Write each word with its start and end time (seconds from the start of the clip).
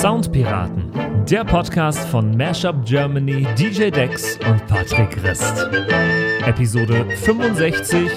Soundpiraten, 0.00 0.92
der 1.28 1.44
Podcast 1.44 1.98
von 2.08 2.36
Mashup 2.36 2.86
Germany, 2.86 3.44
DJ 3.58 3.90
Dex 3.90 4.38
und 4.48 4.64
Patrick 4.68 5.10
Christ. 5.10 5.66
Episode 6.46 7.04
65, 7.16 8.08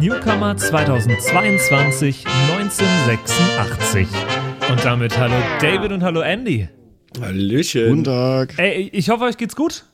Newcomer 0.00 0.56
2022, 0.56 2.24
1986. 2.52 4.06
Und 4.70 4.84
damit 4.84 5.18
hallo 5.18 5.34
David 5.60 5.90
und 5.90 6.04
hallo 6.04 6.20
Andy. 6.20 6.68
Hallöchen. 7.20 7.88
Guten 7.88 8.04
Tag. 8.04 8.54
Ey, 8.56 8.88
ich 8.92 9.08
hoffe, 9.08 9.24
euch 9.24 9.36
geht's 9.36 9.56
gut. 9.56 9.86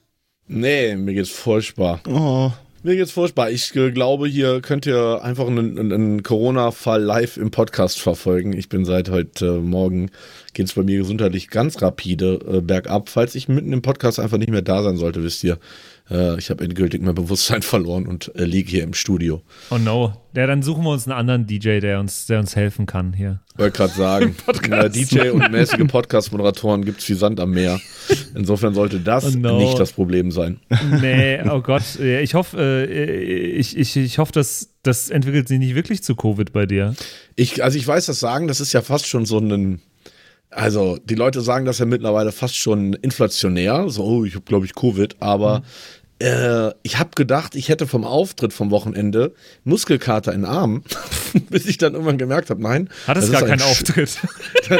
Nee, 0.46 0.94
mir 0.94 1.14
geht's 1.14 1.30
furchtbar. 1.30 2.00
Oh, 2.06 2.52
Mir 2.82 2.96
geht's 2.96 3.12
furchtbar. 3.12 3.50
Ich 3.50 3.76
äh, 3.76 3.90
glaube, 3.90 4.26
hier 4.26 4.62
könnt 4.62 4.86
ihr 4.86 5.20
einfach 5.22 5.46
einen, 5.46 5.78
einen- 5.92 6.22
Corona-Fall 6.22 7.02
live 7.02 7.36
im 7.36 7.50
Podcast 7.50 8.00
verfolgen. 8.00 8.54
Ich 8.54 8.70
bin 8.70 8.86
seit 8.86 9.10
heute 9.10 9.46
äh, 9.46 9.58
Morgen, 9.58 10.10
geht's 10.54 10.72
bei 10.72 10.82
mir 10.82 10.96
gesundheitlich 10.96 11.48
ganz 11.50 11.82
rapide 11.82 12.38
äh, 12.50 12.60
bergab. 12.62 13.10
Falls 13.10 13.34
ich 13.34 13.48
mitten 13.48 13.74
im 13.74 13.82
Podcast 13.82 14.18
einfach 14.18 14.38
nicht 14.38 14.50
mehr 14.50 14.62
da 14.62 14.82
sein 14.82 14.96
sollte, 14.96 15.22
wisst 15.22 15.44
ihr, 15.44 15.58
äh, 16.10 16.38
ich 16.38 16.50
habe 16.50 16.64
endgültig 16.64 17.02
mein 17.02 17.14
Bewusstsein 17.14 17.62
verloren 17.62 18.06
und 18.06 18.34
äh, 18.34 18.44
liege 18.44 18.70
hier 18.70 18.82
im 18.82 18.94
Studio. 18.94 19.42
Oh 19.70 19.78
no. 19.78 20.12
Ja, 20.34 20.46
dann 20.46 20.62
suchen 20.62 20.84
wir 20.84 20.90
uns 20.90 21.06
einen 21.08 21.18
anderen 21.18 21.46
DJ, 21.46 21.80
der 21.80 21.98
uns, 21.98 22.26
der 22.26 22.38
uns 22.38 22.54
helfen 22.54 22.86
kann 22.86 23.12
hier. 23.12 23.40
Wollte 23.56 23.76
gerade 23.76 23.92
sagen, 23.94 24.36
äh, 24.70 24.88
DJ 24.88 25.30
und 25.30 25.50
mäßige 25.50 25.86
Podcast-Moderatoren 25.88 26.84
gibt's 26.84 27.08
wie 27.08 27.14
Sand 27.14 27.40
am 27.40 27.50
Meer. 27.50 27.80
Insofern 28.34 28.74
sollte 28.74 29.00
das 29.00 29.34
Oh 29.34 29.38
no. 29.38 29.58
nicht 29.58 29.78
das 29.78 29.92
Problem 29.92 30.30
sein. 30.30 30.60
Nee, 31.00 31.40
oh 31.50 31.60
Gott. 31.62 31.98
Ich 31.98 32.34
hoffe, 32.34 32.58
äh, 32.60 32.84
ich, 33.24 33.76
ich, 33.76 33.96
ich 33.96 34.18
hoffe, 34.18 34.32
dass 34.32 34.68
das 34.82 35.10
entwickelt 35.10 35.48
sich 35.48 35.58
nicht 35.58 35.74
wirklich 35.74 36.02
zu 36.02 36.14
Covid 36.14 36.52
bei 36.52 36.66
dir. 36.66 36.94
Ich, 37.36 37.62
also 37.62 37.76
ich 37.76 37.86
weiß 37.86 38.06
das 38.06 38.20
sagen, 38.20 38.48
das 38.48 38.60
ist 38.60 38.72
ja 38.72 38.82
fast 38.82 39.06
schon 39.06 39.26
so 39.26 39.38
ein, 39.38 39.80
also 40.50 40.96
die 41.04 41.14
Leute 41.14 41.42
sagen 41.42 41.64
das 41.66 41.78
ja 41.78 41.86
mittlerweile 41.86 42.32
fast 42.32 42.56
schon 42.56 42.94
inflationär, 42.94 43.88
so, 43.88 44.04
oh, 44.04 44.24
ich 44.24 44.34
habe 44.34 44.44
glaube 44.44 44.66
ich 44.66 44.74
Covid, 44.74 45.16
aber 45.20 45.62
äh, 46.20 46.72
ich 46.82 46.98
habe 46.98 47.10
gedacht, 47.16 47.54
ich 47.54 47.68
hätte 47.68 47.86
vom 47.86 48.04
Auftritt 48.04 48.52
vom 48.52 48.70
Wochenende 48.70 49.32
Muskelkater 49.64 50.32
in 50.32 50.42
den 50.42 50.50
Armen, 50.50 50.84
bis 51.50 51.66
ich 51.66 51.78
dann 51.78 51.94
irgendwann 51.94 52.18
gemerkt 52.18 52.50
habe, 52.50 52.62
nein. 52.62 52.88
Hattest 53.06 53.32
das 53.32 53.40
gar 53.40 53.42
ist 53.42 53.50
ein 53.52 53.58
keinen 53.58 53.66
Sch- 53.66 53.70
Auftritt. 53.70 54.18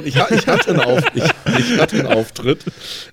ich, 0.07 0.17
ich, 0.17 0.47
hatte 0.47 0.71
einen 0.71 0.81
Auf, 0.81 1.03
ich, 1.15 1.25
ich 1.73 1.81
hatte 1.81 1.97
einen 1.99 2.07
Auftritt, 2.07 2.61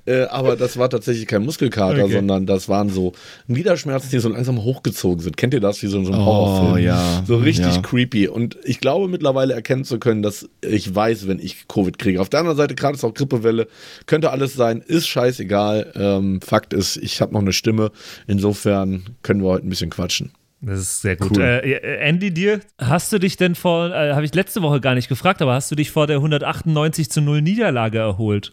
äh, 0.06 0.24
aber 0.24 0.56
das 0.56 0.78
war 0.78 0.90
tatsächlich 0.90 1.26
kein 1.28 1.44
Muskelkater, 1.44 2.04
Okay. 2.04 2.14
sondern 2.16 2.46
das 2.46 2.68
waren 2.70 2.90
so 2.90 3.14
Niederschmerzen, 3.48 4.10
die 4.12 4.20
so 4.20 4.30
langsam 4.30 4.62
hochgezogen 4.64 5.22
sind. 5.24 5.38
Kennt 5.38 5.54
ihr 5.54 5.60
das 5.62 5.82
wie 5.82 5.88
so 5.88 5.98
in 5.98 6.06
so 6.06 6.12
einem 6.12 6.22
Oh, 6.22 6.26
Horrorfilm? 6.26 6.84
ja. 6.86 7.24
So 7.26 7.38
richtig 7.38 7.76
Ja. 7.76 7.82
creepy. 7.82 8.28
Und 8.28 8.58
ich 8.64 8.80
glaube 8.80 9.08
mittlerweile 9.08 9.54
erkennen 9.54 9.86
zu 9.86 10.00
können, 10.00 10.22
dass 10.22 10.48
ich 10.62 10.94
weiß, 10.94 11.28
wenn 11.28 11.40
ich 11.40 11.68
Covid 11.68 11.98
kriege. 11.98 12.20
Auf 12.22 12.30
der 12.30 12.42
anderen 12.42 12.58
Seite, 12.58 12.76
gerade 12.76 12.96
ist 12.98 13.04
auch 13.04 13.14
Grippewelle, 13.14 13.68
könnte 14.06 14.32
alles 14.32 14.54
sein, 14.54 14.84
ist 14.86 15.08
scheißegal. 15.08 15.94
Ähm, 15.96 16.42
Fakt 16.42 16.74
ist, 16.74 16.98
ich 16.98 17.22
habe 17.22 17.34
noch 17.34 17.42
eine 17.42 17.54
Stimme. 17.54 17.92
Insofern 18.26 19.04
können 19.22 19.42
wir 19.44 19.50
heute 19.50 19.68
ein 19.68 19.70
bisschen 19.70 19.90
quatschen. 19.90 20.32
Das 20.62 20.80
ist 20.80 21.02
sehr 21.02 21.16
gut. 21.18 21.38
Cool. 21.38 21.44
Äh, 21.44 21.72
äh, 21.74 21.98
Andy, 22.00 22.34
dir, 22.34 22.62
hast 22.80 23.14
du 23.14 23.20
dich 23.20 23.38
denn 23.38 23.54
vor, 23.54 23.94
äh, 23.94 24.14
habe 24.14 24.26
ich 24.26 24.34
letzte 24.34 24.64
Woche 24.64 24.82
gar 24.82 24.96
nicht 24.96 25.08
gefragt, 25.08 25.42
aber 25.44 25.54
hast 25.54 25.70
du 25.70 25.76
dich 25.76 25.92
vor 25.92 26.08
der 26.08 26.18
198 26.18 27.12
zu 27.12 27.22
0 27.22 27.42
Niederlage 27.44 28.00
erholt? 28.00 28.50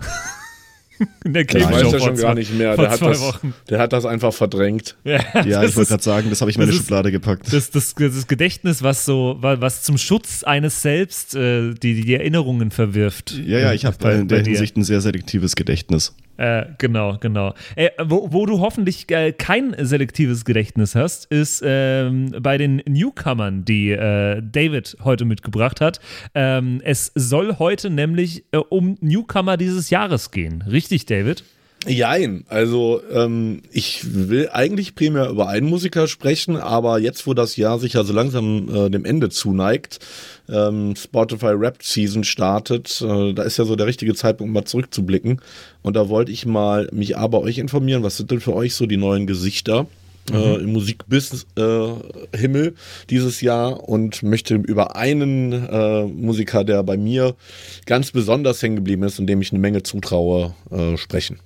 In 1.24 1.32
der 1.32 1.44
Das 1.44 1.54
Game 1.62 1.70
weiß 1.70 1.80
Show 1.80 1.86
er 1.92 1.98
vor 2.00 2.08
schon 2.08 2.16
zwei- 2.16 2.22
gar 2.22 2.34
nicht 2.34 2.52
mehr. 2.52 2.76
Der 2.76 2.90
hat, 2.90 3.00
das, 3.00 3.38
der 3.70 3.78
hat 3.78 3.92
das 3.92 4.04
einfach 4.04 4.32
verdrängt. 4.34 4.96
Ja, 5.04 5.20
ja, 5.44 5.62
ich 5.62 5.76
wollte 5.76 5.90
gerade 5.90 6.02
sagen, 6.02 6.28
das 6.30 6.40
habe 6.40 6.50
ich 6.50 6.56
in 6.56 6.62
meine 6.64 6.72
Schublade 6.72 7.12
gepackt. 7.12 7.52
das, 7.52 7.70
das, 7.70 7.94
das 7.94 8.26
Gedächtnis, 8.26 8.82
was 8.82 9.04
so, 9.04 9.36
wa- 9.40 9.60
was 9.60 9.84
zum 9.84 9.96
Schutz 9.96 10.42
eines 10.42 10.82
selbst 10.82 11.36
äh, 11.36 11.72
die, 11.74 12.00
die 12.02 12.14
Erinnerungen 12.14 12.72
verwirft. 12.72 13.30
ja, 13.30 13.60
ja, 13.60 13.72
ich 13.72 13.84
habe 13.84 13.96
Bei- 14.00 14.16
in 14.16 14.26
der. 14.26 14.42
Hinsicht 14.42 14.76
ein 14.76 14.82
sehr 14.82 15.00
selektives 15.00 15.54
Gedächtnis. 15.54 16.16
Äh, 16.38 16.66
genau, 16.78 17.18
genau. 17.18 17.54
Äh, 17.74 17.90
wo, 18.02 18.32
wo 18.32 18.46
du 18.46 18.60
hoffentlich 18.60 19.10
äh, 19.10 19.32
kein 19.32 19.74
selektives 19.78 20.44
Gedächtnis 20.44 20.94
hast, 20.94 21.26
ist 21.26 21.62
ähm, 21.64 22.32
bei 22.40 22.56
den 22.56 22.76
Newcomern, 22.86 23.64
die 23.64 23.90
äh, 23.90 24.40
David 24.40 24.96
heute 25.02 25.24
mitgebracht 25.24 25.80
hat. 25.80 26.00
Ähm, 26.34 26.80
es 26.84 27.12
soll 27.14 27.58
heute 27.58 27.90
nämlich 27.90 28.44
äh, 28.52 28.58
um 28.58 28.96
Newcomer 29.00 29.56
dieses 29.56 29.90
Jahres 29.90 30.30
gehen. 30.30 30.62
Richtig, 30.62 31.06
David? 31.06 31.42
Jein, 31.86 32.44
also 32.48 33.00
ähm, 33.12 33.62
ich 33.70 34.00
will 34.04 34.48
eigentlich 34.52 34.96
primär 34.96 35.28
über 35.28 35.48
einen 35.48 35.68
Musiker 35.68 36.08
sprechen, 36.08 36.56
aber 36.56 36.98
jetzt, 36.98 37.26
wo 37.26 37.34
das 37.34 37.56
Jahr 37.56 37.78
sich 37.78 37.92
ja 37.92 38.02
so 38.02 38.12
langsam 38.12 38.68
äh, 38.74 38.90
dem 38.90 39.04
Ende 39.04 39.30
zuneigt, 39.30 40.00
ähm, 40.48 40.96
Spotify 40.96 41.52
Rap 41.54 41.82
Season 41.82 42.24
startet, 42.24 43.00
äh, 43.00 43.32
da 43.32 43.44
ist 43.44 43.58
ja 43.58 43.64
so 43.64 43.76
der 43.76 43.86
richtige 43.86 44.14
Zeitpunkt, 44.14 44.52
mal 44.52 44.64
zurückzublicken. 44.64 45.40
Und 45.82 45.94
da 45.94 46.08
wollte 46.08 46.32
ich 46.32 46.46
mal 46.46 46.88
mich 46.92 47.16
aber 47.16 47.42
euch 47.42 47.58
informieren, 47.58 48.02
was 48.02 48.16
sind 48.16 48.32
denn 48.32 48.40
für 48.40 48.54
euch 48.54 48.74
so 48.74 48.86
die 48.86 48.96
neuen 48.96 49.26
Gesichter? 49.26 49.86
Äh, 50.30 50.56
im 50.56 50.74
Musikbusiness 50.74 51.46
äh, 51.56 52.36
Himmel 52.36 52.74
dieses 53.08 53.40
Jahr 53.40 53.88
und 53.88 54.22
möchte 54.22 54.56
über 54.56 54.94
einen 54.94 55.52
äh, 55.52 56.02
Musiker, 56.04 56.64
der 56.64 56.82
bei 56.82 56.98
mir 56.98 57.34
ganz 57.86 58.10
besonders 58.10 58.62
hängen 58.62 58.76
geblieben 58.76 59.04
ist 59.04 59.18
und 59.18 59.26
dem 59.26 59.40
ich 59.40 59.52
eine 59.52 59.60
Menge 59.60 59.84
zutraue, 59.84 60.54
äh, 60.70 60.98
sprechen. 60.98 61.38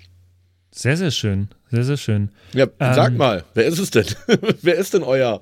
Sehr, 0.75 0.97
sehr 0.97 1.10
schön. 1.10 1.49
Sehr, 1.71 1.84
sehr 1.84 1.97
schön. 1.99 2.31
Ja, 2.55 2.66
sag 2.78 3.12
Ähm, 3.12 3.16
mal, 3.19 3.44
wer 3.55 3.66
ist 3.66 3.78
es 3.78 3.91
denn? 3.91 4.06
wer 4.62 4.75
ist 4.77 4.94
denn 4.94 5.03
euer? 5.03 5.41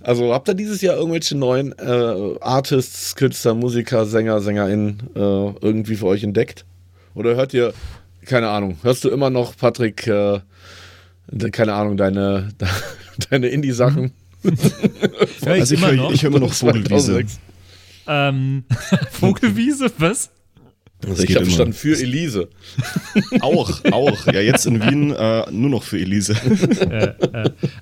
Also 0.00 0.32
habt 0.34 0.48
ihr 0.48 0.54
dieses 0.54 0.80
Jahr 0.80 0.96
irgendwelche 0.96 1.36
neuen 1.36 1.72
äh, 1.78 2.34
Artists, 2.40 3.14
Künstler, 3.14 3.54
Musiker, 3.54 4.06
Sänger, 4.06 4.40
SängerInnen 4.40 4.98
äh, 5.14 5.18
irgendwie 5.18 5.94
für 5.96 6.06
euch 6.06 6.24
entdeckt? 6.24 6.64
Oder 7.14 7.36
hört 7.36 7.54
ihr, 7.54 7.74
keine 8.26 8.48
Ahnung, 8.48 8.76
hörst 8.82 9.04
du 9.04 9.08
immer 9.10 9.30
noch, 9.30 9.56
Patrick, 9.56 10.06
äh, 10.06 10.40
de- 11.30 11.50
keine 11.50 11.74
Ahnung, 11.74 11.96
deine, 11.96 12.48
deine 13.30 13.48
Indie-Sachen? 13.48 14.12
Ich 14.44 15.46
Also 15.48 15.74
ich 15.74 15.80
immer 15.80 15.90
höre 15.92 15.96
noch. 15.96 16.12
ich 16.12 16.22
hör 16.24 16.30
immer 16.30 16.40
noch 16.40 16.52
Vogelwiese. 16.52 17.12
2006? 17.12 17.40
ähm, 18.08 18.64
Vogelwiese, 19.12 19.90
was? 19.98 20.30
Also 21.06 21.22
ich 21.22 21.34
habe 21.34 21.44
verstanden 21.44 21.72
für 21.72 21.98
Elise. 21.98 22.48
Auch, 23.40 23.80
auch. 23.90 24.26
Ja, 24.26 24.40
jetzt 24.40 24.66
in 24.66 24.80
Wien 24.82 25.10
äh, 25.10 25.50
nur 25.50 25.70
noch 25.70 25.82
für 25.82 25.98
Elise. 25.98 26.36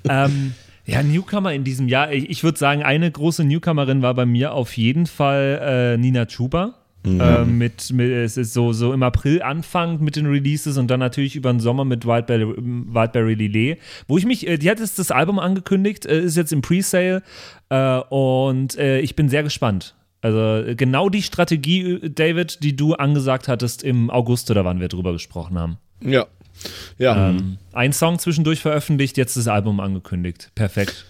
Ähm, 0.09 0.53
ja, 0.85 1.03
Newcomer 1.03 1.53
in 1.53 1.63
diesem 1.63 1.87
Jahr. 1.87 2.11
Ich, 2.11 2.29
ich 2.29 2.43
würde 2.43 2.57
sagen, 2.57 2.83
eine 2.83 3.09
große 3.11 3.43
Newcomerin 3.43 4.01
war 4.01 4.13
bei 4.13 4.25
mir 4.25 4.53
auf 4.53 4.75
jeden 4.77 5.05
Fall 5.05 5.95
äh, 5.95 5.97
Nina 5.97 6.25
Chuba. 6.25 6.81
Äh, 7.03 7.45
mit, 7.45 7.91
mit, 7.93 8.11
es 8.11 8.37
ist 8.37 8.53
so, 8.53 8.73
so 8.73 8.93
im 8.93 9.01
April 9.01 9.41
anfangend 9.41 10.01
mit 10.01 10.15
den 10.15 10.27
Releases 10.27 10.77
und 10.77 10.91
dann 10.91 10.99
natürlich 10.99 11.35
über 11.35 11.51
den 11.51 11.59
Sommer 11.59 11.83
mit 11.83 12.05
Wildberry, 12.05 12.45
Wildberry 12.57 13.33
Lillet, 13.33 13.79
wo 14.07 14.19
ich 14.19 14.25
mich, 14.25 14.47
äh, 14.47 14.57
die 14.57 14.69
hat 14.69 14.79
jetzt 14.79 14.99
das 14.99 15.09
Album 15.09 15.39
angekündigt, 15.39 16.05
äh, 16.05 16.21
ist 16.21 16.37
jetzt 16.37 16.53
im 16.53 16.61
Presale 16.61 17.23
äh, 17.69 17.97
und 18.09 18.77
äh, 18.77 18.99
ich 18.99 19.15
bin 19.15 19.29
sehr 19.29 19.41
gespannt. 19.41 19.95
Also 20.21 20.39
äh, 20.67 20.75
genau 20.75 21.09
die 21.09 21.23
Strategie, 21.23 21.93
äh, 21.93 22.09
David, 22.09 22.63
die 22.63 22.75
du 22.75 22.93
angesagt 22.93 23.47
hattest 23.47 23.83
im 23.83 24.09
August 24.09 24.51
oder 24.51 24.63
wann 24.65 24.79
wir 24.79 24.87
drüber 24.87 25.13
gesprochen 25.13 25.57
haben. 25.57 25.77
Ja. 26.03 26.27
Ja. 26.97 27.29
Ähm, 27.29 27.57
ein 27.73 27.91
Song 27.93 28.19
zwischendurch 28.19 28.59
veröffentlicht, 28.59 29.17
jetzt 29.17 29.35
das 29.35 29.47
Album 29.47 29.79
angekündigt. 29.79 30.51
Perfekt. 30.55 31.05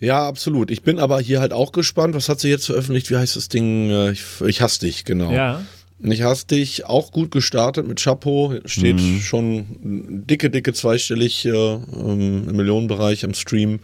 Ja, 0.00 0.26
absolut. 0.26 0.70
Ich 0.70 0.82
bin 0.82 0.98
aber 0.98 1.20
hier 1.20 1.40
halt 1.40 1.52
auch 1.52 1.72
gespannt. 1.72 2.14
Was 2.14 2.28
hat 2.28 2.40
sie 2.40 2.48
jetzt 2.48 2.66
veröffentlicht? 2.66 3.10
Wie 3.10 3.16
heißt 3.16 3.36
das 3.36 3.48
Ding? 3.48 3.90
Äh, 3.90 4.12
Ich, 4.12 4.22
ich 4.46 4.62
hasse 4.62 4.80
dich, 4.80 5.04
genau. 5.04 5.30
Ja. 5.30 5.62
Ich 6.02 6.22
hasse 6.22 6.46
dich 6.46 6.86
auch 6.86 7.12
gut 7.12 7.30
gestartet 7.30 7.86
mit 7.86 8.02
Chapeau. 8.02 8.54
Steht 8.64 9.00
schon 9.00 10.24
dicke, 10.26 10.48
dicke 10.48 10.72
zweistellig 10.72 11.44
äh, 11.44 11.74
im 11.74 12.46
Millionenbereich 12.46 13.24
am 13.24 13.34
Stream. 13.34 13.80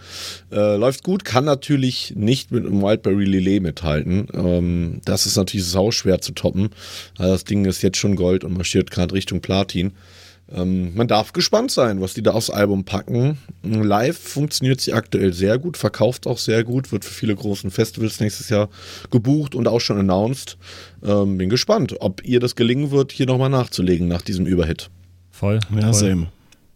Äh, 0.50 0.76
läuft 0.76 1.02
gut, 1.02 1.26
kann 1.26 1.44
natürlich 1.44 2.14
nicht 2.16 2.52
mit 2.52 2.64
einem 2.64 2.80
Wildberry 2.80 3.24
Lillet 3.24 3.62
mithalten. 3.62 4.28
Ähm, 4.32 5.00
das 5.04 5.26
ist 5.26 5.36
natürlich 5.36 5.66
sau 5.66 5.90
schwer 5.90 6.20
zu 6.22 6.32
toppen. 6.32 6.70
Also 7.18 7.32
das 7.32 7.44
Ding 7.44 7.66
ist 7.66 7.82
jetzt 7.82 7.98
schon 7.98 8.16
Gold 8.16 8.44
und 8.44 8.54
marschiert 8.54 8.90
gerade 8.90 9.14
Richtung 9.14 9.40
Platin. 9.40 9.92
Ähm, 10.52 10.94
man 10.94 11.08
darf 11.08 11.32
gespannt 11.32 11.72
sein, 11.72 12.00
was 12.00 12.14
die 12.14 12.22
da 12.22 12.32
aufs 12.32 12.50
Album 12.50 12.84
packen. 12.84 13.38
Live 13.62 14.18
funktioniert 14.18 14.80
sie 14.80 14.92
aktuell 14.92 15.32
sehr 15.32 15.58
gut, 15.58 15.76
verkauft 15.76 16.26
auch 16.26 16.38
sehr 16.38 16.62
gut, 16.62 16.92
wird 16.92 17.04
für 17.04 17.12
viele 17.12 17.34
großen 17.34 17.70
Festivals 17.70 18.20
nächstes 18.20 18.48
Jahr 18.48 18.68
gebucht 19.10 19.54
und 19.54 19.66
auch 19.66 19.80
schon 19.80 19.98
announced. 19.98 20.56
Ähm, 21.04 21.36
bin 21.36 21.48
gespannt, 21.48 21.96
ob 22.00 22.24
ihr 22.24 22.38
das 22.38 22.54
gelingen 22.54 22.92
wird, 22.92 23.10
hier 23.10 23.26
nochmal 23.26 23.50
nachzulegen 23.50 24.06
nach 24.06 24.22
diesem 24.22 24.46
Überhit. 24.46 24.88
Voll. 25.30 25.58
Ja, 25.74 25.92
voll. 25.92 25.94
same. 25.94 26.26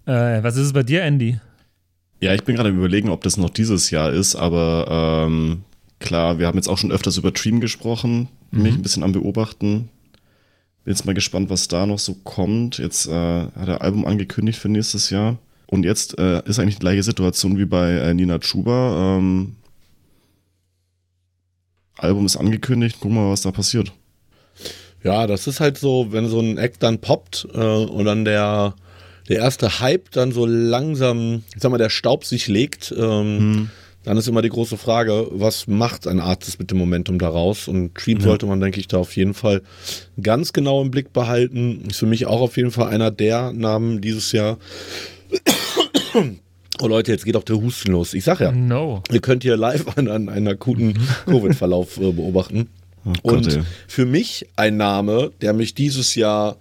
Äh, 0.06 0.42
was 0.42 0.56
ist 0.56 0.66
es 0.66 0.72
bei 0.72 0.82
dir, 0.82 1.04
Andy? 1.04 1.38
Ja, 2.20 2.34
ich 2.34 2.42
bin 2.42 2.56
gerade 2.56 2.70
am 2.70 2.76
überlegen, 2.76 3.08
ob 3.08 3.22
das 3.22 3.36
noch 3.36 3.50
dieses 3.50 3.90
Jahr 3.90 4.12
ist, 4.12 4.34
aber 4.34 5.26
ähm, 5.26 5.62
klar, 6.00 6.38
wir 6.38 6.46
haben 6.46 6.56
jetzt 6.58 6.68
auch 6.68 6.76
schon 6.76 6.92
öfters 6.92 7.16
über 7.16 7.30
Dream 7.30 7.60
gesprochen, 7.60 8.28
mich 8.50 8.74
ein 8.74 8.82
bisschen 8.82 9.04
am 9.04 9.12
Beobachten. 9.12 9.88
Bin 10.84 10.92
jetzt 10.92 11.04
mal 11.04 11.14
gespannt, 11.14 11.50
was 11.50 11.68
da 11.68 11.86
noch 11.86 11.98
so 11.98 12.14
kommt. 12.14 12.78
Jetzt 12.78 13.06
äh, 13.06 13.10
hat 13.12 13.68
er 13.68 13.82
Album 13.82 14.06
angekündigt 14.06 14.58
für 14.58 14.68
nächstes 14.68 15.10
Jahr. 15.10 15.38
Und 15.66 15.84
jetzt 15.84 16.18
äh, 16.18 16.42
ist 16.46 16.58
eigentlich 16.58 16.76
die 16.76 16.80
gleiche 16.80 17.02
Situation 17.02 17.58
wie 17.58 17.66
bei 17.66 17.92
äh, 17.92 18.14
Nina 18.14 18.38
Chuba. 18.38 19.18
Ähm, 19.18 19.56
Album 21.96 22.26
ist 22.26 22.36
angekündigt, 22.36 22.98
wir 23.14 23.22
mal, 23.22 23.30
was 23.30 23.42
da 23.42 23.52
passiert. 23.52 23.92
Ja, 25.04 25.26
das 25.26 25.46
ist 25.46 25.60
halt 25.60 25.78
so, 25.78 26.08
wenn 26.10 26.28
so 26.28 26.40
ein 26.40 26.58
Act 26.58 26.82
dann 26.82 26.98
poppt 26.98 27.46
äh, 27.54 27.58
und 27.58 28.04
dann 28.04 28.24
der, 28.24 28.74
der 29.28 29.38
erste 29.38 29.80
Hype 29.80 30.10
dann 30.10 30.32
so 30.32 30.44
langsam, 30.44 31.44
ich 31.54 31.62
sag 31.62 31.70
mal, 31.70 31.78
der 31.78 31.90
Staub 31.90 32.24
sich 32.24 32.48
legt, 32.48 32.92
ähm, 32.96 33.38
hm. 33.38 33.70
Dann 34.02 34.16
ist 34.16 34.28
immer 34.28 34.40
die 34.42 34.48
große 34.48 34.78
Frage, 34.78 35.28
was 35.30 35.66
macht 35.66 36.06
ein 36.06 36.20
Artist 36.20 36.58
mit 36.58 36.70
dem 36.70 36.78
Momentum 36.78 37.18
daraus? 37.18 37.68
Und 37.68 37.94
Cream 37.94 38.18
ja. 38.18 38.24
sollte 38.24 38.46
man, 38.46 38.60
denke 38.60 38.80
ich, 38.80 38.88
da 38.88 38.98
auf 38.98 39.14
jeden 39.14 39.34
Fall 39.34 39.62
ganz 40.22 40.52
genau 40.52 40.80
im 40.80 40.90
Blick 40.90 41.12
behalten. 41.12 41.84
Ist 41.88 41.98
für 41.98 42.06
mich 42.06 42.26
auch 42.26 42.40
auf 42.40 42.56
jeden 42.56 42.70
Fall 42.70 42.88
einer 42.88 43.10
der 43.10 43.52
Namen 43.52 44.00
dieses 44.00 44.32
Jahr. 44.32 44.58
Oh 46.80 46.88
Leute, 46.88 47.12
jetzt 47.12 47.26
geht 47.26 47.36
auch 47.36 47.44
der 47.44 47.56
Husten 47.56 47.92
los. 47.92 48.14
Ich 48.14 48.24
sag 48.24 48.40
ja, 48.40 48.52
no. 48.52 49.02
ihr 49.12 49.20
könnt 49.20 49.42
hier 49.42 49.58
live 49.58 49.98
an, 49.98 50.08
an 50.08 50.30
einen 50.30 50.48
akuten 50.48 50.98
Covid-Verlauf 51.26 51.98
äh, 51.98 52.12
beobachten. 52.12 52.70
Oh 53.04 53.32
und 53.32 53.60
für 53.86 54.06
mich 54.06 54.48
ein 54.56 54.78
Name, 54.78 55.30
der 55.42 55.52
mich 55.52 55.74
dieses 55.74 56.14
Jahr 56.14 56.56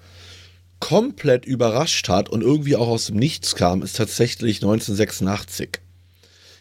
komplett 0.80 1.46
überrascht 1.46 2.10
hat 2.10 2.30
und 2.30 2.42
irgendwie 2.42 2.76
auch 2.76 2.88
aus 2.88 3.08
dem 3.08 3.18
Nichts 3.18 3.56
kam, 3.56 3.82
ist 3.82 3.96
tatsächlich 3.96 4.58
1986. 4.58 5.80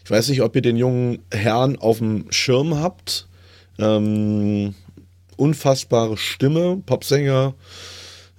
Ich 0.08 0.10
weiß 0.10 0.30
nicht, 0.30 0.40
ob 0.40 0.56
ihr 0.56 0.62
den 0.62 0.78
jungen 0.78 1.18
Herrn 1.30 1.76
auf 1.76 1.98
dem 1.98 2.32
Schirm 2.32 2.80
habt. 2.80 3.28
Ähm, 3.78 4.74
unfassbare 5.36 6.16
Stimme, 6.16 6.80
Popsänger, 6.86 7.52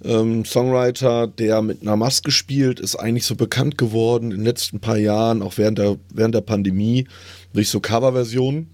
ähm, 0.04 0.44
Songwriter, 0.44 1.28
der 1.28 1.62
mit 1.62 1.82
einer 1.82 1.94
Maske 1.94 2.32
spielt, 2.32 2.80
ist 2.80 2.96
eigentlich 2.96 3.24
so 3.24 3.36
bekannt 3.36 3.78
geworden 3.78 4.32
in 4.32 4.38
den 4.38 4.46
letzten 4.46 4.80
paar 4.80 4.96
Jahren, 4.96 5.42
auch 5.42 5.58
während 5.58 5.78
der, 5.78 5.96
während 6.12 6.34
der 6.34 6.40
Pandemie, 6.40 7.06
durch 7.52 7.68
so 7.68 7.78
Coverversionen. 7.78 8.70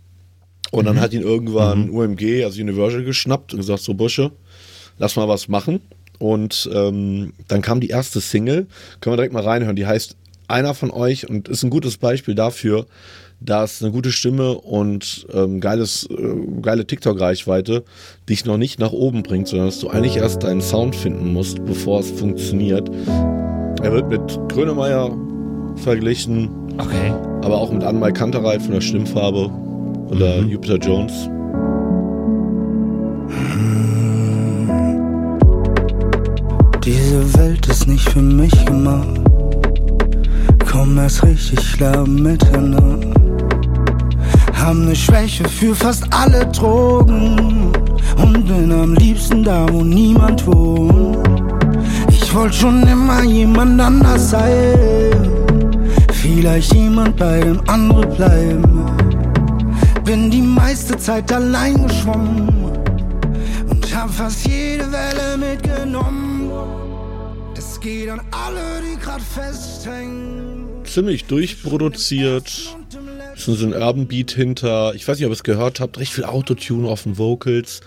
Und 0.70 0.84
mhm. 0.84 0.87
dann 0.87 1.00
hat 1.02 1.12
ihn 1.12 1.20
irgendwann 1.20 1.88
mhm. 1.88 1.94
UMG, 1.94 2.44
also 2.44 2.62
Universal, 2.62 3.04
geschnappt 3.04 3.52
und 3.52 3.60
gesagt: 3.60 3.82
So, 3.82 3.92
Bursche, 3.92 4.32
lass 4.96 5.16
mal 5.16 5.28
was 5.28 5.49
machen. 5.49 5.82
Und 6.19 6.66
ähm, 6.72 7.34
dann 7.46 7.60
kam 7.60 7.81
die 7.81 7.88
erste 7.88 8.22
Single, 8.22 8.69
können 9.00 9.12
wir 9.12 9.16
direkt 9.19 9.34
mal 9.34 9.42
reinhören, 9.44 9.76
die 9.76 9.87
heißt 9.87 10.16
Einer 10.48 10.75
von 10.75 10.90
euch 10.90 11.28
und 11.28 11.48
ist 11.48 11.62
ein 11.62 11.70
gutes 11.70 11.96
Beispiel 11.96 12.34
dafür, 12.34 12.87
dass 13.40 13.82
eine 13.82 13.93
gute 13.93 14.12
Stimme 14.12 14.54
und 14.54 15.26
ähm, 15.32 15.60
geiles, 15.60 16.08
äh, 16.10 16.60
geile 16.62 16.87
TikTok-Reichweite 16.87 17.84
dich 18.28 18.44
noch 18.44 18.56
nicht 18.56 18.78
nach 18.78 18.93
oben 18.93 19.22
bringt, 19.22 19.48
sondern 19.48 19.69
dass 19.69 19.81
du 19.81 19.88
eigentlich 19.88 20.16
erst 20.16 20.43
deinen 20.43 20.62
Sound 20.62 20.96
finden 20.96 21.32
musst, 21.32 21.64
bevor 21.64 22.00
es 22.00 22.10
funktioniert. 22.10 22.88
Er 23.82 23.93
wird 23.93 24.08
mit 24.08 24.38
Grönemeyer 24.48 25.14
verglichen, 25.76 26.49
okay. 26.78 27.12
aber 27.42 27.58
auch 27.58 27.70
mit 27.70 27.82
Anmai 27.82 28.12
Kantereit 28.12 28.62
von 28.62 28.72
der 28.72 28.81
Stimmfarbe 28.81 29.50
oder 30.08 30.40
mhm. 30.40 30.49
Jupiter 30.49 30.76
Jones. 30.76 31.28
Diese 36.84 37.34
Welt 37.37 37.66
ist 37.66 37.87
nicht 37.88 38.08
für 38.08 38.22
mich 38.22 38.64
gemacht. 38.64 39.25
Komm 40.76 40.99
erst 40.99 41.23
richtig 41.23 41.73
klar 41.73 42.06
miteinander. 42.06 43.08
Haben 44.52 44.84
ne 44.84 44.94
Schwäche 44.94 45.49
für 45.49 45.75
fast 45.75 46.05
alle 46.11 46.44
Drogen. 46.49 47.73
Und 48.19 48.46
bin 48.46 48.70
am 48.70 48.93
liebsten 48.94 49.43
da, 49.43 49.67
wo 49.73 49.82
niemand 49.82 50.46
wohnt. 50.46 51.17
Ich 52.11 52.34
wollte 52.34 52.56
schon 52.56 52.87
immer 52.87 53.23
jemand 53.23 53.81
anders 53.81 54.32
sein. 54.32 55.17
Vielleicht 56.12 56.75
jemand 56.75 57.17
bei 57.17 57.40
dem 57.40 57.61
anderen 57.69 58.14
bleiben 58.14 58.87
bin 60.05 60.31
die 60.31 60.43
meiste 60.43 60.96
Zeit 60.99 61.32
allein 61.32 61.84
geschwommen 61.87 62.49
und 63.69 63.96
hab 63.96 64.11
fast 64.11 64.46
jede 64.46 64.84
Welle 64.93 65.37
mitgenommen. 65.37 66.50
Das 67.55 67.81
geht 67.81 68.11
an 68.11 68.20
alle, 68.31 68.82
die 68.82 69.00
grad 69.00 69.20
festhängen. 69.20 70.36
Ziemlich 70.96 71.26
durchproduziert. 71.26 72.75
Ist 73.37 73.44
so 73.44 73.66
ein 73.66 73.75
Urban 73.75 74.06
Beat 74.06 74.31
hinter. 74.31 74.94
Ich 74.94 75.06
weiß 75.06 75.19
nicht, 75.19 75.26
ob 75.26 75.31
ihr 75.31 75.34
es 75.34 75.44
gehört 75.44 75.78
habt. 75.78 75.98
Recht 75.98 76.10
viel 76.10 76.25
Autotune 76.25 76.88
auf 76.88 77.02
den 77.02 77.19
Vocals. 77.19 77.82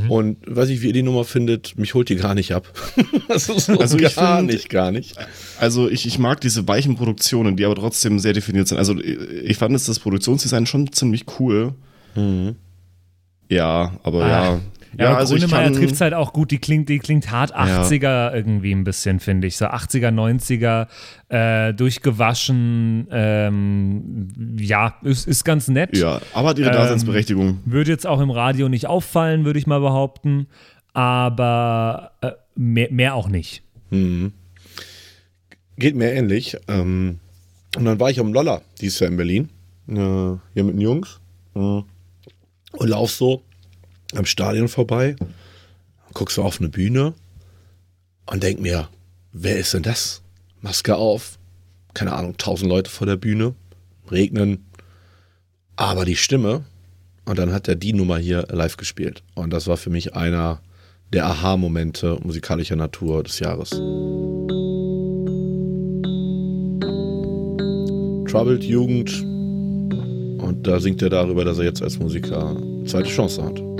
Mhm. 0.00 0.10
Und 0.10 0.36
weiß 0.46 0.70
nicht, 0.70 0.80
wie 0.80 0.86
ihr 0.86 0.94
die 0.94 1.02
Nummer 1.02 1.24
findet. 1.24 1.76
Mich 1.76 1.92
holt 1.92 2.08
die 2.08 2.16
gar 2.16 2.34
nicht 2.34 2.54
ab. 2.54 2.66
das 3.28 3.50
ist 3.50 3.66
so 3.66 3.78
also 3.78 3.98
gar 3.98 4.38
find, 4.38 4.50
nicht, 4.50 4.70
gar 4.70 4.92
nicht. 4.92 5.14
Also 5.60 5.90
ich, 5.90 6.06
ich 6.06 6.18
mag 6.18 6.40
diese 6.40 6.66
weichen 6.66 6.96
Produktionen, 6.96 7.58
die 7.58 7.66
aber 7.66 7.74
trotzdem 7.74 8.18
sehr 8.18 8.32
definiert 8.32 8.66
sind. 8.66 8.78
Also 8.78 8.98
ich 8.98 9.58
fand 9.58 9.74
das 9.74 9.98
Produktionsdesign 9.98 10.64
schon 10.64 10.90
ziemlich 10.90 11.26
cool. 11.38 11.74
Mhm. 12.14 12.56
Ja, 13.50 13.98
aber 14.04 14.24
ah. 14.24 14.28
ja. 14.28 14.60
Ja, 14.98 15.04
ja 15.04 15.16
also 15.16 15.34
Grünemeyer 15.34 15.72
trifft 15.72 15.94
es 15.94 16.00
halt 16.00 16.14
auch 16.14 16.32
gut. 16.32 16.50
Die 16.50 16.58
klingt, 16.58 16.88
die 16.88 16.98
klingt 16.98 17.30
hart 17.30 17.56
80er 17.56 18.02
ja. 18.02 18.34
irgendwie 18.34 18.72
ein 18.72 18.84
bisschen, 18.84 19.20
finde 19.20 19.46
ich. 19.46 19.56
So 19.56 19.66
80er, 19.66 20.10
90er, 20.10 20.86
äh, 21.28 21.74
durchgewaschen. 21.74 23.08
Ähm, 23.10 24.56
ja, 24.58 24.96
ist, 25.02 25.26
ist 25.26 25.44
ganz 25.44 25.68
nett. 25.68 25.96
Ja, 25.96 26.20
aber 26.32 26.50
hat 26.50 26.58
ihre 26.58 26.70
Daseinsberechtigung. 26.70 27.48
Ähm, 27.48 27.60
würde 27.64 27.90
jetzt 27.90 28.06
auch 28.06 28.20
im 28.20 28.30
Radio 28.30 28.68
nicht 28.68 28.86
auffallen, 28.86 29.44
würde 29.44 29.58
ich 29.58 29.66
mal 29.66 29.80
behaupten. 29.80 30.46
Aber 30.92 32.12
äh, 32.20 32.32
mehr, 32.54 32.88
mehr 32.90 33.14
auch 33.14 33.28
nicht. 33.28 33.62
Mhm. 33.90 34.32
Geht 35.76 35.96
mir 35.96 36.12
ähnlich. 36.12 36.56
Ähm, 36.68 37.18
und 37.76 37.84
dann 37.84 37.98
war 37.98 38.10
ich 38.10 38.20
am 38.20 38.32
Lolla 38.32 38.62
dieses 38.80 39.00
Jahr 39.00 39.10
in 39.10 39.16
Berlin. 39.16 39.48
Äh, 39.88 39.94
hier 40.54 40.64
mit 40.64 40.74
den 40.74 40.80
Jungs. 40.80 41.20
Mhm. 41.54 41.84
Und 42.72 42.88
lauf 42.88 43.10
so 43.10 43.42
am 44.16 44.26
Stadion 44.26 44.68
vorbei, 44.68 45.16
guckst 46.12 46.36
du 46.36 46.42
auf 46.42 46.60
eine 46.60 46.68
Bühne 46.68 47.14
und 48.26 48.42
denk 48.42 48.60
mir, 48.60 48.88
wer 49.32 49.58
ist 49.58 49.74
denn 49.74 49.82
das? 49.82 50.22
Maske 50.60 50.96
auf, 50.96 51.38
keine 51.92 52.12
Ahnung, 52.12 52.36
tausend 52.36 52.70
Leute 52.70 52.90
vor 52.90 53.06
der 53.06 53.16
Bühne, 53.16 53.54
regnen, 54.10 54.64
aber 55.76 56.04
die 56.04 56.16
Stimme. 56.16 56.64
Und 57.26 57.38
dann 57.38 57.52
hat 57.52 57.68
er 57.68 57.74
die 57.74 57.92
Nummer 57.94 58.18
hier 58.18 58.46
live 58.50 58.76
gespielt. 58.76 59.22
Und 59.34 59.50
das 59.50 59.66
war 59.66 59.76
für 59.76 59.90
mich 59.90 60.14
einer 60.14 60.60
der 61.12 61.26
Aha-Momente 61.26 62.18
musikalischer 62.22 62.76
Natur 62.76 63.22
des 63.22 63.38
Jahres. 63.38 63.70
Troubled 68.30 68.64
Jugend. 68.64 69.22
Und 70.42 70.66
da 70.66 70.80
singt 70.80 71.00
er 71.02 71.10
darüber, 71.10 71.44
dass 71.44 71.58
er 71.58 71.64
jetzt 71.64 71.82
als 71.82 71.98
Musiker 71.98 72.50
eine 72.50 72.84
zweite 72.84 73.08
Chance 73.08 73.42
hat. 73.42 73.73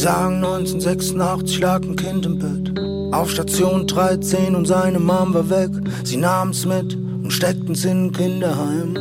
Sagen 0.00 0.36
1986 0.36 1.60
lag 1.60 1.82
ein 1.82 1.94
Kind 1.94 2.24
im 2.24 2.38
Bett. 2.38 3.14
Auf 3.14 3.30
Station 3.30 3.86
13 3.86 4.54
und 4.54 4.64
seine 4.66 4.98
Mom 4.98 5.34
war 5.34 5.50
weg. 5.50 5.68
Sie 6.04 6.16
nahmen's 6.16 6.64
mit 6.64 6.94
und 6.94 7.30
steckten's 7.30 7.84
in 7.84 8.06
ein 8.06 8.12
Kinderheim. 8.12 8.94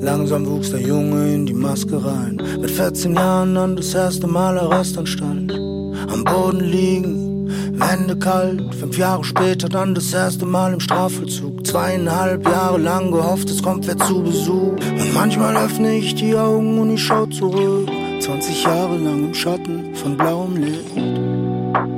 Langsam 0.00 0.44
wuchs 0.44 0.72
der 0.72 0.80
Junge 0.80 1.32
in 1.32 1.46
die 1.46 1.54
Maske 1.54 2.04
rein. 2.04 2.42
Mit 2.60 2.72
14 2.72 3.14
Jahren 3.14 3.54
dann 3.54 3.76
das 3.76 3.94
erste 3.94 4.26
Mal 4.26 4.58
Arrestanstalt. 4.58 5.52
Am 5.52 6.24
Boden 6.24 6.64
liegen, 6.64 7.48
Wände 7.78 8.18
kalt. 8.18 8.74
Fünf 8.74 8.98
Jahre 8.98 9.22
später 9.22 9.68
dann 9.68 9.94
das 9.94 10.12
erste 10.12 10.46
Mal 10.46 10.72
im 10.72 10.80
Strafvollzug. 10.80 11.64
Zweieinhalb 11.64 12.44
Jahre 12.44 12.78
lang 12.78 13.12
gehofft, 13.12 13.48
es 13.50 13.62
kommt 13.62 13.86
wer 13.86 13.98
zu 13.98 14.24
Besuch. 14.24 14.72
Und 14.72 15.14
manchmal 15.14 15.56
öffne 15.56 15.96
ich 15.96 16.16
die 16.16 16.34
Augen 16.34 16.80
und 16.80 16.90
ich 16.90 17.04
schau 17.04 17.26
zurück. 17.26 17.88
20 18.24 18.64
Jahre 18.64 18.96
lang 18.96 19.24
im 19.24 19.34
Schatten 19.34 19.94
von 19.94 20.16
blauem 20.16 20.56
Licht. 20.56 20.96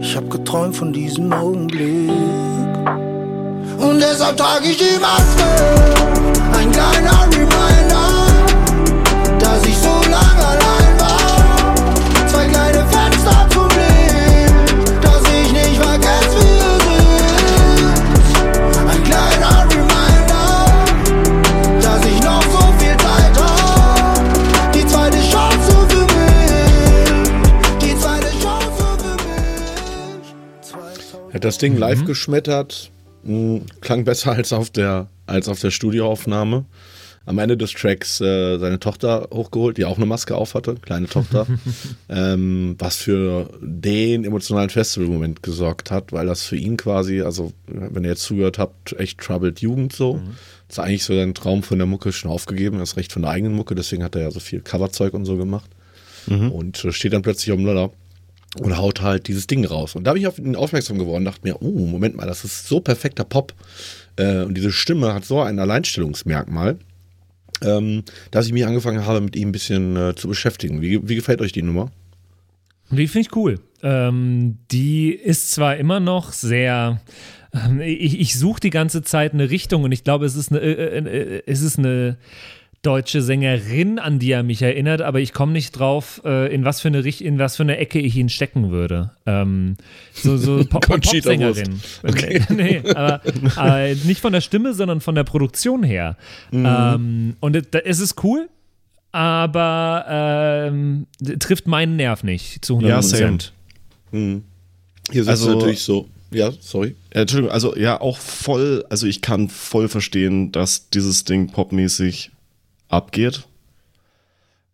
Ich 0.01 0.17
hab 0.17 0.29
geträumt 0.29 0.75
von 0.75 0.93
diesem 0.93 1.33
Augenblick. 1.33 2.11
Und 3.79 4.01
deshalb 4.01 4.37
trage 4.37 4.71
ich 4.71 4.77
die 4.77 4.99
Maske. 4.99 5.45
Ein 6.53 6.73
kleiner 6.73 7.36
hat 31.37 31.45
das 31.45 31.59
Ding 31.59 31.75
mhm. 31.75 31.79
live 31.79 32.05
geschmettert, 32.05 32.91
mh, 33.25 33.31
hm, 33.31 33.63
klang 33.81 34.05
besser 34.05 34.33
als 34.33 34.53
auf 34.53 34.71
der, 34.71 35.09
als 35.27 35.49
auf 35.49 35.61
der 35.61 35.71
Studioaufnahme. 35.71 36.65
Am 37.25 37.39
Ende 37.39 37.57
des 37.57 37.73
Tracks 37.73 38.21
äh, 38.21 38.57
seine 38.59 38.79
Tochter 38.79 39.29
hochgeholt, 39.35 39.79
die 39.79 39.85
auch 39.85 39.97
eine 39.97 40.07
Maske 40.07 40.37
auf 40.37 40.55
hatte, 40.55 40.77
kleine 40.77 41.09
Tochter, 41.09 41.49
ähm, 42.09 42.77
was 42.79 42.97
für 42.97 43.51
den 43.61 44.25
emotionalen 44.25 44.71
Festival-Moment 44.71 45.43
gesorgt 45.43 45.91
hat, 45.91 46.13
weil 46.13 46.27
das 46.27 46.45
für 46.45 46.55
ihn 46.55 46.77
quasi, 46.77 47.23
also 47.23 47.53
wenn 47.67 48.05
ihr 48.05 48.11
jetzt 48.11 48.23
zugehört 48.23 48.61
habt, 48.61 48.93
echt 49.01 49.19
Troubled 49.19 49.61
Jugend 49.61 49.93
so. 49.93 50.15
Mhm. 50.15 50.37
Das 50.69 50.79
ist 50.79 50.85
eigentlich 50.85 51.03
so 51.03 51.17
sein 51.17 51.35
Traum 51.35 51.65
von 51.65 51.79
der 51.79 51.89
Mucke 51.89 52.13
schon 52.13 52.31
aufgegeben, 52.31 52.79
das 52.79 52.97
Recht 52.97 53.13
von 53.13 53.23
der 53.23 53.33
eigenen 53.33 53.57
Mucke, 53.57 53.75
deswegen 53.75 54.05
hat 54.05 54.15
er 54.15 54.23
ja 54.23 54.31
so 54.31 54.39
viel 54.39 54.61
Coverzeug 54.61 55.13
und 55.13 55.25
so 55.25 55.37
gemacht. 55.37 55.71
Mhm. 56.29 56.53
Und 56.53 56.87
steht 56.91 57.13
dann 57.13 57.23
plötzlich 57.23 57.53
am 57.53 57.65
Loller 57.65 57.91
und 58.59 58.77
haut 58.77 59.03
halt 59.03 59.29
dieses 59.29 59.47
Ding 59.47 59.65
raus. 59.65 59.95
Und 59.95 60.05
da 60.05 60.13
bin 60.13 60.23
ich 60.23 60.29
auf 60.29 60.39
ihn 60.39 60.57
aufmerksam 60.57 60.99
geworden, 60.99 61.25
dachte 61.25 61.41
mir, 61.43 61.61
oh, 61.61 61.87
Moment 61.87 62.17
mal, 62.17 62.27
das 62.27 62.45
ist 62.45 62.67
so 62.67 62.81
perfekter 62.81 63.25
Pop. 63.25 63.55
Äh, 64.17 64.43
und 64.43 64.55
diese 64.55 64.73
Stimme 64.73 65.13
hat 65.15 65.25
so 65.25 65.41
ein 65.41 65.59
Alleinstellungsmerkmal, 65.59 66.79
ähm, 67.63 68.05
dass 68.31 68.47
ich 68.47 68.53
mich 68.53 68.67
angefangen 68.67 69.05
habe, 69.05 69.21
mit 69.21 69.37
ihm 69.37 69.49
ein 69.49 69.53
bisschen 69.53 69.97
äh, 69.97 70.15
zu 70.15 70.29
beschäftigen. 70.29 70.81
Wie, 70.81 71.07
wie 71.09 71.15
gefällt 71.15 71.41
euch 71.41 71.53
die 71.53 71.63
Nummer? 71.63 71.91
Die 72.91 73.09
finde 73.09 73.29
ich 73.29 73.37
cool. 73.37 73.61
Ähm, 73.83 74.59
die 74.71 75.11
ist 75.11 75.51
zwar 75.51 75.77
immer 75.77 76.01
noch 76.01 76.33
sehr. 76.33 77.01
Ähm, 77.53 77.81
ich, 77.81 78.21
ich 78.21 78.39
suche 78.39 78.61
die 78.61 78.71
ganze 78.71 79.03
Zeit 79.03 79.35
eine 79.35 79.51
Richtung 79.51 79.85
und 79.85 79.93
ich 79.93 80.05
glaube, 80.05 80.25
es 80.25 80.37
ist 80.37 80.51
eine, 80.51 80.61
äh, 80.61 80.99
äh, 80.99 81.43
es 81.47 81.63
ist 81.63 81.79
eine 81.79 82.17
deutsche 82.87 83.21
Sängerin, 83.21 83.99
an 83.99 84.21
die 84.21 84.31
er 84.31 84.45
mich 84.45 84.63
erinnert, 84.63 85.03
aber 85.03 85.19
ich 85.19 85.33
komme 85.33 85.53
nicht 85.53 85.73
drauf, 85.73 86.23
äh, 86.25 86.55
in, 86.55 86.65
was 86.65 86.81
für 86.81 86.89
eine, 86.89 87.01
in 87.01 87.39
was 87.39 87.57
für 87.57 87.65
eine 87.65 87.79
Ecke 87.79 87.99
ich 87.99 88.17
ihn 88.17 88.29
stecken 88.29 88.71
würde. 88.71 89.11
Ähm, 89.27 89.77
so 90.13 90.37
so 90.37 90.65
Pop 90.71 90.87
Popsängerin. 90.87 91.81
Okay. 92.05 92.43
nee, 92.49 92.81
aber, 92.89 93.21
aber, 93.57 93.89
nicht 94.05 94.21
von 94.21 94.33
der 94.33 94.41
Stimme, 94.41 94.73
sondern 94.73 95.01
von 95.01 95.17
der 95.17 95.25
Produktion 95.25 95.83
her. 95.83 96.17
Mhm. 96.53 96.67
Ähm, 96.67 97.37
und 97.41 97.57
es 97.85 97.99
ist 97.99 98.23
cool, 98.23 98.49
aber 99.11 100.05
ähm, 100.09 101.07
trifft 101.41 101.67
meinen 101.67 101.97
Nerv 101.97 102.23
nicht 102.23 102.65
zu 102.65 102.75
100 102.75 103.01
Prozent. 103.01 103.53
Ja, 104.13 104.19
mhm. 104.19 104.45
Hier 105.11 105.23
ist 105.23 105.29
also, 105.29 105.57
natürlich 105.57 105.83
so. 105.83 106.09
Ja, 106.31 106.53
sorry. 106.61 106.95
Entschuldigung, 107.11 107.53
also 107.53 107.77
ja, 107.77 108.01
auch 108.01 108.19
voll, 108.19 108.85
also 108.91 109.07
ich 109.07 109.23
kann 109.23 109.49
voll 109.49 109.89
verstehen, 109.89 110.53
dass 110.53 110.91
dieses 110.91 111.25
Ding 111.25 111.49
popmäßig 111.49 112.31
abgeht. 112.89 113.47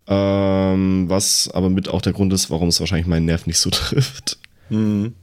Ähm, 0.09 1.09
was 1.09 1.49
aber 1.53 1.71
mit 1.71 1.89
auch 1.89 2.03
der 2.03 2.13
Grund 2.13 2.33
ist, 2.33 2.51
warum 2.51 2.69
es 2.69 2.81
wahrscheinlich 2.81 3.07
meinen 3.07 3.27
Nerv 3.27 3.47
nicht 3.47 3.59
so 3.59 3.71
trifft. 3.71 4.39
Mhm. 4.69 5.15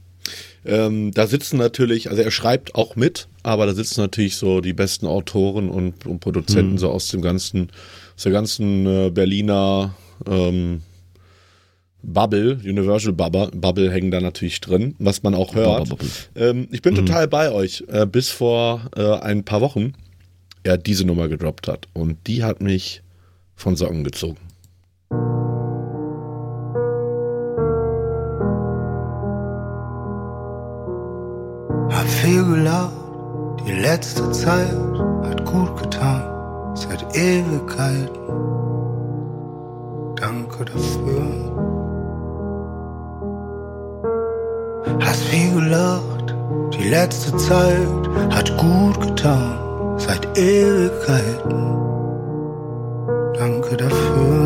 Ähm, 0.64 1.12
da 1.12 1.26
sitzen 1.26 1.56
natürlich, 1.56 2.10
also 2.10 2.22
er 2.22 2.30
schreibt 2.30 2.74
auch 2.74 2.96
mit, 2.96 3.28
aber 3.42 3.66
da 3.66 3.74
sitzen 3.74 4.00
natürlich 4.00 4.36
so 4.36 4.60
die 4.60 4.74
besten 4.74 5.06
Autoren 5.06 5.70
und, 5.70 6.06
und 6.06 6.20
Produzenten 6.20 6.72
mhm. 6.72 6.78
so 6.78 6.90
aus 6.90 7.08
dem 7.08 7.22
ganzen, 7.22 7.70
aus 8.14 8.24
der 8.24 8.32
ganzen 8.32 8.86
äh, 8.86 9.10
Berliner 9.10 9.94
ähm, 10.26 10.82
Bubble, 12.02 12.58
Universal 12.64 13.12
Bubble, 13.12 13.50
Bubble 13.54 13.90
hängen 13.90 14.10
da 14.10 14.20
natürlich 14.20 14.60
drin, 14.60 14.94
was 14.98 15.22
man 15.22 15.34
auch 15.34 15.54
hört. 15.54 15.88
Ähm, 16.34 16.68
ich 16.70 16.82
bin 16.82 16.94
mhm. 16.94 17.06
total 17.06 17.28
bei 17.28 17.52
euch. 17.52 17.84
Äh, 17.88 18.06
bis 18.06 18.30
vor 18.30 18.82
äh, 18.96 19.18
ein 19.20 19.44
paar 19.44 19.60
Wochen 19.60 19.94
er 20.62 20.78
diese 20.78 21.04
Nummer 21.04 21.28
gedroppt 21.28 21.68
hat. 21.68 21.88
Und 21.92 22.26
die 22.26 22.44
hat 22.44 22.60
mich 22.60 23.02
von 23.54 23.76
Socken 23.76 24.04
gezogen. 24.04 24.38
Hab 31.90 32.08
viel 32.08 32.44
gelacht, 32.44 32.92
die 33.66 33.72
letzte 33.72 34.30
Zeit 34.32 34.98
hat 35.22 35.44
gut 35.44 35.82
getan, 35.82 36.76
seit 36.76 37.02
Ewigkeiten. 37.14 38.08
Danke 40.16 40.64
dafür. 40.64 41.56
Hast 45.00 45.22
viel 45.24 45.54
gelacht, 45.54 46.34
die 46.74 46.88
letzte 46.88 47.36
Zeit 47.36 48.08
hat 48.30 48.56
gut 48.58 49.00
getan 49.00 49.69
seit 50.00 50.26
Ewigkeiten. 50.36 51.60
Danke 53.38 53.76
dafür. 53.76 54.40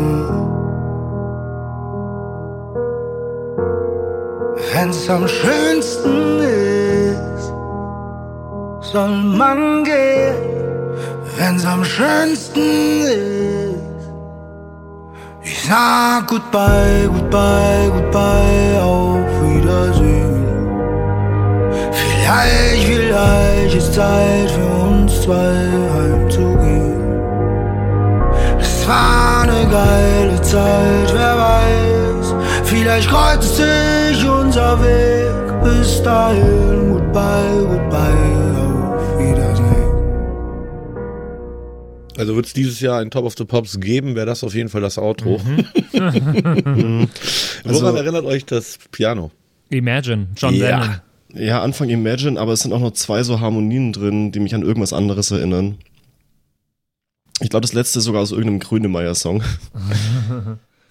Wenn's 4.73 5.09
am 5.09 5.27
schönsten 5.27 6.39
ist, 6.41 7.53
soll 8.91 9.17
man 9.41 9.83
gehen. 9.83 10.35
Wenn's 11.37 11.65
am 11.65 11.83
schönsten 11.83 13.01
ist, 13.01 14.03
ich 15.41 15.63
sag 15.63 16.27
goodbye, 16.27 17.09
goodbye, 17.13 17.91
goodbye, 17.93 18.81
auf 18.81 19.27
Wiedersehen. 19.41 20.45
Vielleicht, 21.91 22.83
vielleicht 22.87 23.75
ist 23.75 23.93
Zeit 23.93 24.49
für 24.51 24.65
uns 24.65 24.84
zwei 25.25 25.33
heimzugehen. 25.95 27.01
Es 28.59 28.87
war 28.87 29.41
eine 29.41 29.67
geile 29.69 30.39
Zeit, 30.43 31.13
wer 31.13 31.35
weiß. 31.37 32.35
Vielleicht 32.65 33.09
kreuzt 33.09 33.55
sich 33.55 34.29
unser 34.29 34.79
Weg. 34.83 35.63
Bis 35.63 36.03
dahin, 36.03 36.91
goodbye, 36.91 37.65
goodbye, 37.67 38.13
auf 38.61 39.17
Wiedersehen. 39.17 39.65
Also 42.17 42.35
wird 42.35 42.45
es 42.45 42.53
dieses 42.53 42.79
Jahr 42.79 42.99
ein 42.99 43.09
Top 43.09 43.25
of 43.25 43.33
the 43.35 43.45
Pops 43.45 43.79
geben, 43.79 44.15
wäre 44.15 44.27
das 44.27 44.43
auf 44.43 44.53
jeden 44.53 44.69
Fall 44.69 44.81
das 44.81 44.99
Outro. 44.99 45.41
Mhm. 45.43 45.65
also, 47.63 47.81
Woran 47.81 47.95
erinnert 47.97 48.25
euch 48.25 48.45
das 48.45 48.77
Piano? 48.91 49.31
Imagine, 49.69 50.27
John 50.37 50.53
ja. 50.53 50.79
Lennon. 50.79 51.01
Ja, 51.35 51.61
Anfang 51.61 51.89
Imagine, 51.89 52.39
aber 52.39 52.53
es 52.53 52.61
sind 52.61 52.71
auch 52.71 52.79
noch 52.79 52.91
zwei 52.91 53.23
so 53.23 53.39
Harmonien 53.41 53.91
drin, 53.91 54.31
die 54.31 54.39
mich 54.39 54.55
an 54.55 54.61
irgendwas 54.61 54.93
anderes 54.93 55.31
erinnern. 55.31 55.77
Ich 57.41 57.49
glaube, 57.49 57.61
das 57.61 57.73
letzte 57.73 57.99
ist 57.99 58.05
sogar 58.05 58.21
aus 58.21 58.31
irgendeinem 58.31 58.59
Grünemeyer-Song. 58.59 59.43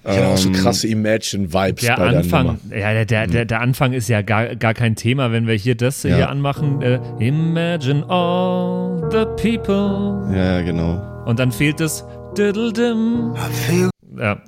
Ich 0.07 0.19
habe 0.19 0.27
auch 0.27 0.37
so 0.37 0.49
ähm, 0.49 0.55
krasse 0.55 0.87
Imagine-Vibes 0.89 1.83
der 1.83 1.97
bei 1.97 2.09
Anfang, 2.19 2.59
der 2.65 2.79
Ja, 2.79 2.93
der, 2.93 3.07
der, 3.07 3.27
der, 3.27 3.45
der, 3.47 3.61
Anfang 3.63 3.95
ist 3.95 4.07
ja 4.09 4.21
gar, 4.21 4.55
gar 4.55 4.75
kein 4.75 4.97
Thema, 4.97 5.33
wenn 5.33 5.47
wir 5.47 5.55
hier 5.55 5.77
das 5.77 6.03
ja. 6.03 6.17
hier 6.17 6.29
anmachen. 6.29 6.83
Äh, 6.83 7.01
Imagine 7.21 8.05
all 8.11 9.09
the 9.11 9.25
people. 9.41 10.31
Ja, 10.37 10.61
genau. 10.61 11.01
Und 11.25 11.39
dann 11.39 11.51
fehlt 11.51 11.81
es 11.81 12.05
Ja. 14.19 14.43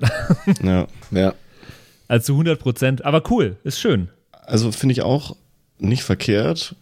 ja. 0.61 0.87
ja. 1.09 1.33
Also 2.07 2.25
zu 2.27 2.33
100 2.33 2.59
Prozent. 2.59 3.03
Aber 3.03 3.23
cool, 3.31 3.57
ist 3.63 3.79
schön. 3.79 4.09
Also 4.31 4.71
finde 4.71 4.93
ich 4.93 5.01
auch 5.01 5.35
nicht 5.79 6.03
verkehrt. 6.03 6.75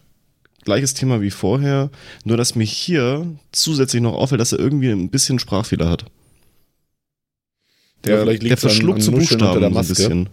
Gleiches 0.64 0.94
Thema 0.94 1.20
wie 1.20 1.30
vorher, 1.30 1.90
nur 2.24 2.36
dass 2.36 2.56
mich 2.56 2.72
hier 2.72 3.26
zusätzlich 3.52 4.02
noch 4.02 4.14
auffällt, 4.14 4.40
dass 4.40 4.52
er 4.52 4.58
irgendwie 4.58 4.90
ein 4.90 5.10
bisschen 5.10 5.38
Sprachfehler 5.38 5.88
hat. 5.88 6.06
Der, 8.04 8.24
ja, 8.24 8.38
der 8.38 8.56
verschluckt 8.56 9.02
so 9.02 9.12
Buchstaben 9.12 9.60
der 9.60 9.70
Maske. 9.70 9.94
so 9.94 10.04
ein 10.04 10.24
bisschen. 10.24 10.28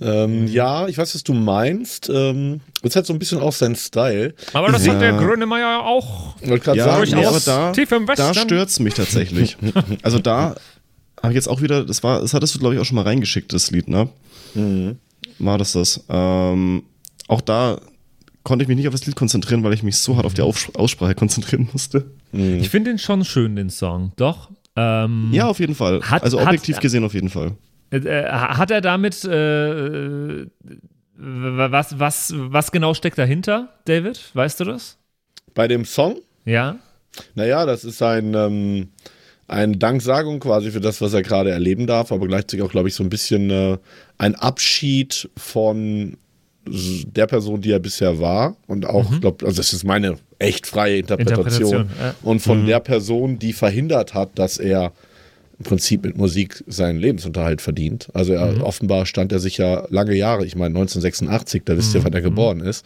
Ähm, 0.00 0.46
ja, 0.46 0.88
ich 0.88 0.98
weiß, 0.98 1.14
was 1.14 1.22
du 1.22 1.32
meinst. 1.32 2.10
Ähm, 2.12 2.60
ist 2.82 2.96
halt 2.96 3.06
so 3.06 3.12
ein 3.12 3.18
bisschen 3.18 3.40
auch 3.40 3.52
sein 3.52 3.74
Style. 3.76 4.34
Aber 4.52 4.70
das 4.70 4.84
ja. 4.84 4.92
hat 4.92 5.00
der 5.00 5.12
Grönemeyer 5.12 5.84
auch. 5.84 6.36
Ja, 6.42 7.04
nee, 7.04 7.24
aber 7.24 7.40
da, 7.40 7.72
tief 7.72 7.90
im 7.92 8.06
da 8.06 8.34
stört 8.34 8.68
es 8.68 8.78
mich 8.78 8.94
tatsächlich. 8.94 9.56
also 10.02 10.18
da 10.18 10.56
habe 11.22 11.32
ich 11.32 11.36
jetzt 11.36 11.48
auch 11.48 11.62
wieder, 11.62 11.84
das 11.84 12.02
war, 12.02 12.20
das 12.20 12.34
hattest 12.34 12.54
du, 12.54 12.58
glaube 12.58 12.74
ich, 12.74 12.80
auch 12.80 12.84
schon 12.84 12.96
mal 12.96 13.02
reingeschickt, 13.02 13.52
das 13.52 13.70
Lied, 13.70 13.88
ne? 13.88 14.08
Mhm. 14.54 14.98
War 15.38 15.56
das 15.56 15.72
das? 15.72 16.04
Ähm, 16.08 16.82
auch 17.28 17.40
da 17.40 17.80
konnte 18.42 18.62
ich 18.62 18.68
mich 18.68 18.76
nicht 18.76 18.86
auf 18.86 18.94
das 18.94 19.04
Lied 19.06 19.16
konzentrieren, 19.16 19.64
weil 19.64 19.74
ich 19.74 19.82
mich 19.82 19.96
so 19.96 20.16
hart 20.16 20.24
auf 20.24 20.34
die 20.34 20.42
Aussprache 20.42 21.14
konzentrieren 21.14 21.68
musste. 21.72 22.10
Mhm. 22.32 22.60
Ich 22.60 22.70
finde 22.70 22.90
den 22.90 22.98
schon 22.98 23.24
schön, 23.24 23.56
den 23.56 23.70
Song. 23.70 24.12
Doch. 24.16 24.50
Ähm, 24.76 25.30
ja, 25.32 25.48
auf 25.48 25.58
jeden 25.58 25.74
Fall. 25.74 26.00
Hat, 26.02 26.22
also 26.22 26.40
objektiv 26.40 26.76
hat, 26.76 26.82
gesehen 26.82 27.02
auf 27.04 27.14
jeden 27.14 27.28
Fall. 27.28 27.52
Äh, 27.90 27.98
äh 27.98 28.30
hat 28.30 28.70
er 28.70 28.80
damit 28.80 29.24
äh, 29.24 30.46
was, 31.18 31.98
was, 31.98 32.34
was 32.36 32.70
genau 32.70 32.94
steckt 32.94 33.18
dahinter, 33.18 33.70
David? 33.86 34.30
Weißt 34.34 34.60
du 34.60 34.64
das? 34.64 34.98
Bei 35.54 35.66
dem 35.66 35.84
Song? 35.84 36.20
Ja. 36.44 36.76
Naja, 37.34 37.64
das 37.64 37.84
ist 37.84 38.02
ein, 38.02 38.34
ähm, 38.34 38.88
eine 39.48 39.76
Danksagung 39.76 40.40
quasi 40.40 40.70
für 40.70 40.80
das, 40.80 41.00
was 41.00 41.14
er 41.14 41.22
gerade 41.22 41.50
erleben 41.50 41.86
darf, 41.86 42.12
aber 42.12 42.26
gleichzeitig 42.28 42.62
auch, 42.62 42.70
glaube 42.70 42.88
ich, 42.88 42.94
so 42.94 43.02
ein 43.02 43.08
bisschen 43.08 43.50
äh, 43.50 43.78
ein 44.18 44.34
Abschied 44.34 45.30
von 45.36 46.16
der 46.68 47.26
Person, 47.26 47.60
die 47.60 47.70
er 47.70 47.78
bisher 47.78 48.18
war 48.18 48.56
und 48.66 48.86
auch, 48.86 49.10
mhm. 49.10 49.20
glaube, 49.20 49.46
also 49.46 49.56
das 49.56 49.72
ist 49.72 49.84
meine 49.84 50.16
echt 50.38 50.66
freie 50.66 50.98
Interpretation, 50.98 51.82
Interpretation 51.82 51.90
ja. 52.00 52.14
und 52.22 52.40
von 52.40 52.62
mhm. 52.62 52.66
der 52.66 52.80
Person, 52.80 53.38
die 53.38 53.52
verhindert 53.52 54.14
hat, 54.14 54.38
dass 54.38 54.58
er 54.58 54.92
im 55.58 55.64
Prinzip 55.64 56.04
mit 56.04 56.18
Musik 56.18 56.62
seinen 56.66 56.98
Lebensunterhalt 56.98 57.62
verdient. 57.62 58.08
Also 58.12 58.34
er, 58.34 58.52
mhm. 58.52 58.60
offenbar 58.60 59.06
stand 59.06 59.32
er 59.32 59.38
sich 59.38 59.56
ja 59.56 59.86
lange 59.88 60.14
Jahre, 60.14 60.44
ich 60.44 60.54
meine 60.54 60.78
1986, 60.78 61.62
da 61.64 61.76
wisst 61.76 61.94
ihr, 61.94 62.04
wann 62.04 62.12
er 62.12 62.20
mhm. 62.20 62.24
geboren 62.24 62.60
ist, 62.60 62.84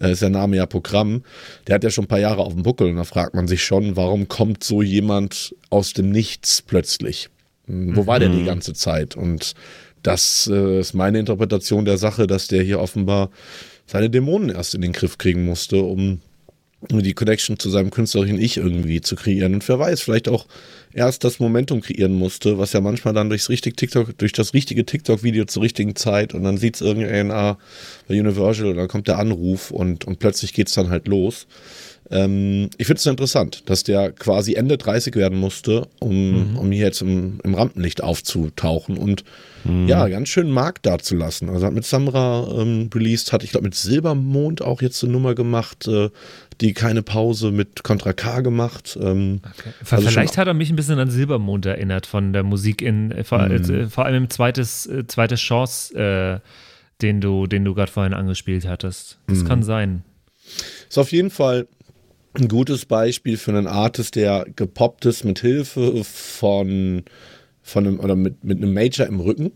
äh, 0.00 0.12
ist 0.12 0.22
der 0.22 0.30
Name 0.30 0.56
ja 0.56 0.66
Programm. 0.66 1.22
Der 1.66 1.74
hat 1.74 1.84
ja 1.84 1.90
schon 1.90 2.04
ein 2.04 2.08
paar 2.08 2.18
Jahre 2.18 2.42
auf 2.42 2.54
dem 2.54 2.62
Buckel 2.62 2.88
und 2.88 2.96
da 2.96 3.04
fragt 3.04 3.34
man 3.34 3.46
sich 3.46 3.62
schon, 3.62 3.96
warum 3.96 4.28
kommt 4.28 4.64
so 4.64 4.80
jemand 4.80 5.54
aus 5.68 5.92
dem 5.92 6.10
Nichts 6.10 6.62
plötzlich? 6.62 7.28
Hm, 7.66 7.94
wo 7.94 8.06
war 8.06 8.18
der 8.18 8.30
die 8.30 8.40
mhm. 8.40 8.46
ganze 8.46 8.72
Zeit? 8.72 9.14
Und 9.14 9.54
das 10.02 10.48
äh, 10.52 10.80
ist 10.80 10.94
meine 10.94 11.18
Interpretation 11.18 11.84
der 11.84 11.98
Sache, 11.98 12.26
dass 12.26 12.48
der 12.48 12.62
hier 12.62 12.80
offenbar 12.80 13.30
seine 13.86 14.10
Dämonen 14.10 14.50
erst 14.50 14.74
in 14.74 14.82
den 14.82 14.92
Griff 14.92 15.18
kriegen 15.18 15.44
musste, 15.44 15.82
um 15.82 16.20
die 16.90 17.14
Connection 17.14 17.58
zu 17.58 17.70
seinem 17.70 17.90
künstlerischen 17.90 18.40
Ich 18.40 18.56
irgendwie 18.56 19.00
zu 19.00 19.16
kreieren. 19.16 19.54
Und 19.54 19.68
wer 19.68 19.78
weiß, 19.80 20.00
vielleicht 20.00 20.28
auch 20.28 20.46
erst 20.92 21.24
das 21.24 21.40
Momentum 21.40 21.80
kreieren 21.80 22.12
musste, 22.12 22.58
was 22.58 22.72
ja 22.72 22.80
manchmal 22.80 23.14
dann 23.14 23.28
durchs 23.28 23.48
richtig 23.48 23.76
TikTok, 23.76 24.16
durch 24.16 24.32
das 24.32 24.54
richtige 24.54 24.86
TikTok-Video 24.86 25.44
zur 25.46 25.62
richtigen 25.64 25.96
Zeit 25.96 26.34
und 26.34 26.44
dann 26.44 26.56
sieht 26.56 26.76
es 26.76 26.80
irgendein 26.80 27.32
A 27.32 27.58
bei 28.06 28.18
Universal 28.18 28.68
und 28.68 28.76
dann 28.76 28.88
kommt 28.88 29.08
der 29.08 29.18
Anruf 29.18 29.72
und, 29.72 30.04
und 30.04 30.20
plötzlich 30.20 30.52
geht 30.52 30.68
es 30.68 30.74
dann 30.74 30.90
halt 30.90 31.08
los. 31.08 31.46
Ähm, 32.10 32.70
ich 32.78 32.86
finde 32.86 33.00
es 33.00 33.06
interessant, 33.06 33.62
dass 33.66 33.84
der 33.84 34.12
quasi 34.12 34.54
Ende 34.54 34.78
30 34.78 35.14
werden 35.14 35.38
musste, 35.38 35.88
um, 36.00 36.52
mhm. 36.52 36.56
um 36.56 36.72
hier 36.72 36.86
jetzt 36.86 37.02
im, 37.02 37.38
im 37.44 37.54
Rampenlicht 37.54 38.02
aufzutauchen 38.02 38.96
und 38.96 39.24
mhm. 39.64 39.88
ja, 39.88 40.08
ganz 40.08 40.28
schön 40.28 40.50
Markt 40.50 40.86
dazulassen. 40.86 41.50
Also 41.50 41.66
hat 41.66 41.74
mit 41.74 41.84
Samra 41.84 42.48
ähm, 42.58 42.88
released, 42.94 43.32
hat 43.32 43.44
ich 43.44 43.50
glaube 43.50 43.64
mit 43.64 43.74
Silbermond 43.74 44.62
auch 44.62 44.80
jetzt 44.80 45.02
eine 45.04 45.12
Nummer 45.12 45.34
gemacht, 45.34 45.86
äh, 45.86 46.08
die 46.62 46.72
keine 46.72 47.02
Pause 47.02 47.50
mit 47.50 47.84
Contra 47.84 48.14
K 48.14 48.40
gemacht. 48.40 48.98
Ähm, 49.00 49.40
okay. 49.44 49.70
also 49.90 50.08
Vielleicht 50.08 50.38
hat 50.38 50.46
er 50.46 50.54
mich 50.54 50.70
ein 50.70 50.76
bisschen 50.76 50.98
an 50.98 51.10
Silbermond 51.10 51.66
erinnert 51.66 52.06
von 52.06 52.32
der 52.32 52.42
Musik 52.42 52.80
in, 52.80 53.10
äh, 53.12 53.22
vor, 53.22 53.40
mhm. 53.40 53.52
äh, 53.52 53.86
vor 53.88 54.06
allem 54.06 54.24
im 54.24 54.30
zweites, 54.30 54.86
äh, 54.86 55.06
zweites 55.06 55.40
Chance, 55.40 55.94
äh, 55.94 56.40
den 57.02 57.20
du, 57.20 57.46
den 57.46 57.64
du 57.64 57.74
gerade 57.74 57.92
vorhin 57.92 58.14
angespielt 58.14 58.66
hattest. 58.66 59.18
Das 59.26 59.40
mhm. 59.40 59.48
kann 59.48 59.62
sein. 59.62 60.04
Ist 60.88 60.98
auf 60.98 61.12
jeden 61.12 61.30
Fall 61.30 61.68
ein 62.40 62.48
gutes 62.48 62.84
Beispiel 62.84 63.36
für 63.36 63.50
einen 63.50 63.66
Artist, 63.66 64.16
der 64.16 64.46
gepoppt 64.56 65.06
ist 65.06 65.24
mit 65.24 65.40
Hilfe 65.40 66.04
von, 66.04 67.02
von 67.62 67.86
einem, 67.86 68.00
oder 68.00 68.16
mit, 68.16 68.44
mit 68.44 68.58
einem 68.58 68.72
Major 68.72 69.06
im 69.06 69.20
Rücken. 69.20 69.52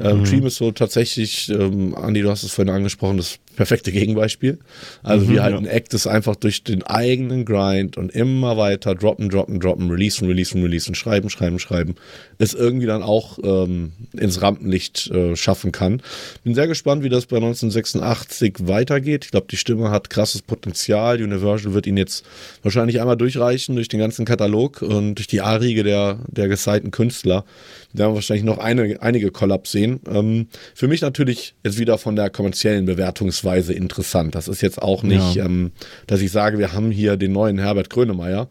Ähm, 0.00 0.20
mhm. 0.20 0.24
Dream 0.24 0.46
ist 0.46 0.56
so 0.56 0.72
tatsächlich, 0.72 1.48
ähm, 1.50 1.94
Andi, 1.94 2.22
du 2.22 2.30
hast 2.30 2.42
es 2.42 2.52
vorhin 2.52 2.74
angesprochen, 2.74 3.18
das 3.18 3.38
perfekte 3.56 3.92
Gegenbeispiel. 3.92 4.58
Also 5.02 5.26
mhm, 5.26 5.30
wie 5.30 5.40
halt 5.40 5.52
ja. 5.52 5.58
ein 5.58 5.66
Act 5.66 5.94
ist 5.94 6.06
einfach 6.06 6.36
durch 6.36 6.64
den 6.64 6.82
eigenen 6.82 7.44
Grind 7.44 7.96
und 7.96 8.10
immer 8.12 8.56
weiter 8.56 8.94
droppen, 8.94 9.28
droppen, 9.28 9.60
droppen, 9.60 9.90
releasen, 9.90 10.26
releasen, 10.26 10.62
releasen, 10.62 10.94
schreiben, 10.94 11.30
schreiben, 11.30 11.58
schreiben, 11.58 11.94
es 12.38 12.54
irgendwie 12.54 12.86
dann 12.86 13.02
auch 13.02 13.38
ähm, 13.42 13.92
ins 14.12 14.42
Rampenlicht 14.42 15.10
äh, 15.10 15.36
schaffen 15.36 15.72
kann. 15.72 16.02
Bin 16.44 16.54
sehr 16.54 16.66
gespannt, 16.66 17.02
wie 17.02 17.08
das 17.08 17.26
bei 17.26 17.36
1986 17.36 18.66
weitergeht. 18.66 19.26
Ich 19.26 19.30
glaube, 19.30 19.46
die 19.50 19.56
Stimme 19.56 19.90
hat 19.90 20.10
krasses 20.10 20.42
Potenzial. 20.42 21.22
Universal 21.22 21.74
wird 21.74 21.86
ihn 21.86 21.96
jetzt 21.96 22.24
wahrscheinlich 22.62 23.00
einmal 23.00 23.16
durchreichen 23.16 23.74
durch 23.74 23.88
den 23.88 24.00
ganzen 24.00 24.24
Katalog 24.24 24.82
und 24.82 25.16
durch 25.16 25.26
die 25.26 25.40
A-Riege 25.40 25.82
der, 25.82 26.20
der 26.28 26.48
gesignten 26.48 26.90
Künstler. 26.90 27.44
Da 27.92 28.00
werden 28.00 28.12
wir 28.12 28.14
wahrscheinlich 28.16 28.44
noch 28.44 28.58
eine, 28.58 28.96
einige 29.00 29.30
Kollaps 29.30 29.72
sehen. 29.72 30.00
Ähm, 30.08 30.46
für 30.74 30.88
mich 30.88 31.02
natürlich 31.02 31.54
jetzt 31.62 31.78
wieder 31.78 31.98
von 31.98 32.16
der 32.16 32.30
kommerziellen 32.30 32.86
Bewertungs 32.86 33.41
vergleichsweise 33.42 33.72
interessant. 33.72 34.34
Das 34.34 34.48
ist 34.48 34.62
jetzt 34.62 34.80
auch 34.80 35.02
nicht, 35.02 35.34
ja. 35.34 35.44
ähm, 35.44 35.72
dass 36.06 36.20
ich 36.20 36.30
sage, 36.30 36.58
wir 36.58 36.72
haben 36.72 36.90
hier 36.90 37.16
den 37.16 37.32
neuen 37.32 37.58
Herbert 37.58 37.90
Grönemeyer, 37.90 38.48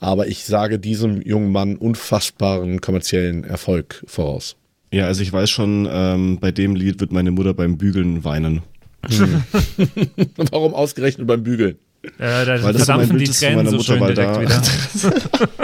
aber 0.00 0.26
ich 0.28 0.44
sage 0.44 0.78
diesem 0.78 1.22
jungen 1.22 1.50
Mann 1.50 1.76
unfassbaren 1.76 2.80
kommerziellen 2.80 3.44
Erfolg 3.44 4.02
voraus. 4.06 4.56
Ja, 4.92 5.06
also 5.06 5.22
ich 5.22 5.32
weiß 5.32 5.50
schon, 5.50 5.88
ähm, 5.90 6.38
bei 6.40 6.52
dem 6.52 6.76
Lied 6.76 7.00
wird 7.00 7.10
meine 7.10 7.30
Mutter 7.30 7.54
beim 7.54 7.78
Bügeln 7.78 8.24
weinen. 8.24 8.62
Hm. 9.08 9.42
Warum 10.50 10.74
ausgerechnet 10.74 11.26
beim 11.26 11.42
Bügeln? 11.42 11.76
Äh, 12.18 12.44
da 12.44 12.62
Weil 12.62 12.72
das 12.74 12.84
verdampfen 12.84 13.18
die 13.18 13.24
Tränen 13.24 13.66
so 13.68 13.80
schön 13.80 13.98
direkt 13.98 14.18
da. 14.18 14.40
wieder. 14.40 14.62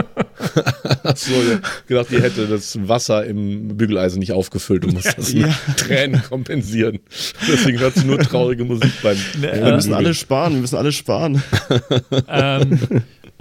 Achso, 1.02 1.32
ja. 1.32 1.60
gedacht, 1.86 2.10
die 2.10 2.20
hätte 2.20 2.46
das 2.46 2.78
Wasser 2.88 3.24
im 3.24 3.76
Bügeleisen 3.76 4.18
nicht 4.18 4.32
aufgefüllt 4.32 4.84
und 4.84 4.94
muss 4.94 5.04
das 5.04 5.32
ja. 5.32 5.46
mit 5.46 5.76
Tränen 5.76 6.22
kompensieren. 6.22 7.00
Deswegen 7.48 7.78
hört 7.78 7.94
sie 7.94 8.06
nur 8.06 8.18
traurige 8.18 8.64
Musik 8.64 8.92
beim. 9.02 9.16
Ne, 9.40 9.52
wir 9.64 9.74
müssen 9.74 9.94
alle 9.94 10.14
sparen, 10.14 10.54
wir 10.54 10.60
müssen 10.60 10.76
alle 10.76 10.92
sparen. 10.92 11.42
ähm, 12.28 12.78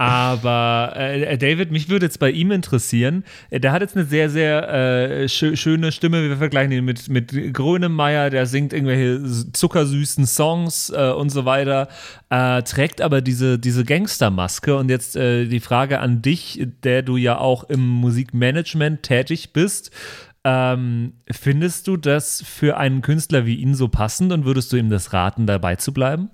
aber 0.00 0.94
äh, 0.96 1.36
David, 1.36 1.70
mich 1.70 1.90
würde 1.90 2.06
jetzt 2.06 2.20
bei 2.20 2.30
ihm 2.30 2.52
interessieren, 2.52 3.22
äh, 3.50 3.60
der 3.60 3.72
hat 3.72 3.82
jetzt 3.82 3.94
eine 3.94 4.06
sehr, 4.06 4.30
sehr 4.30 4.66
äh, 4.72 5.28
schö 5.28 5.54
schöne 5.56 5.92
Stimme. 5.92 6.26
Wir 6.26 6.38
vergleichen 6.38 6.72
ihn 6.72 6.86
mit, 6.86 7.10
mit 7.10 7.52
Grönemeyer, 7.52 8.30
der 8.30 8.46
singt 8.46 8.72
irgendwelche 8.72 9.52
zuckersüßen 9.52 10.24
Songs 10.24 10.88
äh, 10.88 11.10
und 11.10 11.28
so 11.28 11.44
weiter, 11.44 11.88
äh, 12.30 12.62
trägt 12.62 13.02
aber 13.02 13.20
diese, 13.20 13.58
diese 13.58 13.84
Gangstermaske. 13.84 14.74
Und 14.74 14.88
jetzt 14.88 15.16
äh, 15.16 15.44
die 15.44 15.60
Frage 15.60 15.98
an 15.98 16.22
dich, 16.22 16.66
der 16.82 17.02
du 17.02 17.18
ja 17.18 17.36
auch 17.36 17.64
im 17.64 17.86
Musikmanagement 17.86 19.02
tätig 19.02 19.52
bist. 19.52 19.90
Ähm, 20.44 21.12
findest 21.30 21.88
du 21.88 21.98
das 21.98 22.42
für 22.42 22.78
einen 22.78 23.02
Künstler 23.02 23.44
wie 23.44 23.56
ihn 23.56 23.74
so 23.74 23.88
passend 23.88 24.32
und 24.32 24.46
würdest 24.46 24.72
du 24.72 24.78
ihm 24.78 24.88
das 24.88 25.12
raten, 25.12 25.46
dabei 25.46 25.76
zu 25.76 25.92
bleiben? 25.92 26.30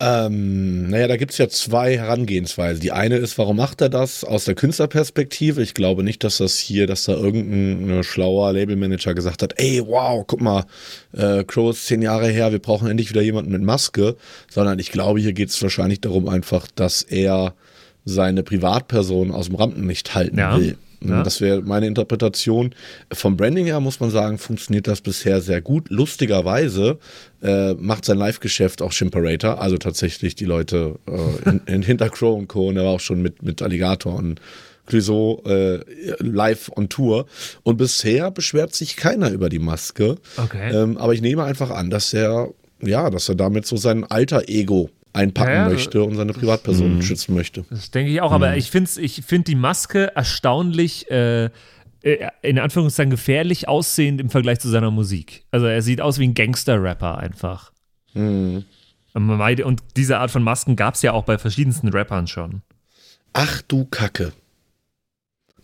Ähm, 0.00 0.90
naja, 0.90 1.08
da 1.08 1.16
gibt 1.16 1.32
es 1.32 1.38
ja 1.38 1.48
zwei 1.48 1.96
Herangehensweisen. 1.96 2.80
Die 2.80 2.92
eine 2.92 3.16
ist, 3.16 3.36
warum 3.36 3.56
macht 3.56 3.80
er 3.80 3.88
das 3.88 4.22
aus 4.22 4.44
der 4.44 4.54
Künstlerperspektive? 4.54 5.60
Ich 5.60 5.74
glaube 5.74 6.04
nicht, 6.04 6.22
dass 6.22 6.38
das 6.38 6.56
hier, 6.56 6.86
dass 6.86 7.04
da 7.04 7.14
irgendein 7.14 8.04
schlauer 8.04 8.52
Labelmanager 8.52 9.14
gesagt 9.14 9.42
hat, 9.42 9.54
ey, 9.56 9.82
wow, 9.84 10.24
guck 10.24 10.40
mal, 10.40 10.66
äh, 11.12 11.42
Crow 11.42 11.70
ist 11.70 11.86
zehn 11.86 12.00
Jahre 12.00 12.28
her, 12.28 12.52
wir 12.52 12.60
brauchen 12.60 12.88
endlich 12.88 13.10
wieder 13.10 13.22
jemanden 13.22 13.50
mit 13.50 13.62
Maske, 13.62 14.16
sondern 14.48 14.78
ich 14.78 14.92
glaube, 14.92 15.18
hier 15.18 15.32
geht 15.32 15.48
es 15.48 15.60
wahrscheinlich 15.60 16.00
darum 16.00 16.28
einfach, 16.28 16.68
dass 16.76 17.02
er 17.02 17.54
seine 18.04 18.44
Privatperson 18.44 19.32
aus 19.32 19.46
dem 19.46 19.56
Rampenlicht 19.56 20.14
halten 20.14 20.38
ja. 20.38 20.56
will. 20.56 20.76
Ja. 21.00 21.22
Das 21.22 21.40
wäre 21.40 21.62
meine 21.62 21.86
Interpretation. 21.86 22.74
Vom 23.12 23.36
Branding 23.36 23.66
her 23.66 23.80
muss 23.80 24.00
man 24.00 24.10
sagen, 24.10 24.38
funktioniert 24.38 24.86
das 24.86 25.00
bisher 25.00 25.40
sehr 25.40 25.60
gut. 25.60 25.90
Lustigerweise 25.90 26.98
äh, 27.42 27.74
macht 27.74 28.04
sein 28.04 28.18
Live-Geschäft 28.18 28.82
auch 28.82 28.92
Shimperator, 28.92 29.60
also 29.60 29.78
tatsächlich 29.78 30.34
die 30.34 30.44
Leute 30.44 30.96
äh, 31.06 31.48
in, 31.48 31.60
in 31.66 31.82
hinter 31.82 32.10
Crow 32.10 32.36
und 32.36 32.48
Co. 32.48 32.68
Und 32.68 32.76
er 32.76 32.84
war 32.84 32.92
auch 32.92 33.00
schon 33.00 33.22
mit, 33.22 33.42
mit 33.42 33.62
Alligator 33.62 34.14
und 34.16 34.40
Clouseau 34.86 35.42
äh, 35.46 35.80
live 36.18 36.70
on 36.74 36.88
Tour. 36.88 37.26
Und 37.62 37.76
bisher 37.76 38.30
beschwert 38.30 38.74
sich 38.74 38.96
keiner 38.96 39.30
über 39.30 39.48
die 39.48 39.58
Maske. 39.58 40.16
Okay. 40.36 40.74
Ähm, 40.74 40.96
aber 40.96 41.12
ich 41.14 41.20
nehme 41.20 41.44
einfach 41.44 41.70
an, 41.70 41.90
dass 41.90 42.12
er, 42.12 42.48
ja, 42.80 43.10
dass 43.10 43.28
er 43.28 43.36
damit 43.36 43.66
so 43.66 43.76
sein 43.76 44.04
alter 44.04 44.48
Ego 44.48 44.90
einpacken 45.12 45.52
ja, 45.52 45.68
möchte 45.68 46.02
und 46.02 46.16
seine 46.16 46.32
Privatperson 46.32 46.96
mh. 46.96 47.02
schützen 47.02 47.34
möchte. 47.34 47.64
Das 47.70 47.90
denke 47.90 48.12
ich 48.12 48.20
auch, 48.20 48.32
aber 48.32 48.56
ich 48.56 48.70
finde 48.70 48.90
ich 49.00 49.22
find 49.24 49.48
die 49.48 49.54
Maske 49.54 50.14
erstaunlich, 50.14 51.10
äh, 51.10 51.46
äh, 52.02 52.28
in 52.42 52.58
Anführungszeichen 52.58 53.10
gefährlich 53.10 53.68
aussehend 53.68 54.20
im 54.20 54.30
Vergleich 54.30 54.60
zu 54.60 54.68
seiner 54.68 54.90
Musik. 54.90 55.44
Also 55.50 55.66
er 55.66 55.82
sieht 55.82 56.00
aus 56.00 56.18
wie 56.18 56.28
ein 56.28 56.34
Gangster-Rapper 56.34 57.18
einfach. 57.18 57.72
Mhm. 58.14 58.64
Und 59.14 59.82
diese 59.96 60.18
Art 60.18 60.30
von 60.30 60.42
Masken 60.44 60.76
gab 60.76 60.94
es 60.94 61.02
ja 61.02 61.12
auch 61.12 61.24
bei 61.24 61.38
verschiedensten 61.38 61.88
Rappern 61.88 62.28
schon. 62.28 62.62
Ach 63.32 63.62
du 63.62 63.84
Kacke. 63.84 64.32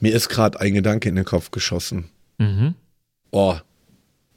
Mir 0.00 0.12
ist 0.12 0.28
gerade 0.28 0.61
ein 0.61 0.74
Gedanke 0.74 1.09
in 1.09 1.14
den 1.14 1.24
Kopf 1.24 1.50
geschossen. 1.50 2.11
Mhm. 2.38 2.74
Oh, 3.30 3.57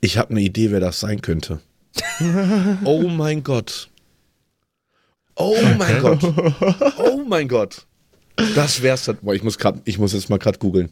ich 0.02 0.18
habe 0.18 0.32
eine 0.32 0.42
Idee, 0.42 0.72
wer 0.72 0.80
das 0.80 1.00
sein 1.00 1.22
könnte. 1.22 1.60
oh 2.84 3.08
mein 3.08 3.44
Gott. 3.44 3.90
Oh 5.38 5.56
mein 5.78 6.02
Gott. 6.02 6.24
Oh 6.98 7.24
mein 7.28 7.48
Gott. 7.48 7.86
Das 8.56 8.82
wär's 8.82 9.06
dann. 9.06 9.18
Boah, 9.22 9.34
ich 9.34 9.44
muss 9.44 9.58
grad, 9.58 9.80
ich 9.86 9.98
muss 9.98 10.14
jetzt 10.14 10.30
mal 10.30 10.38
gerade 10.38 10.60
googeln. 10.60 10.90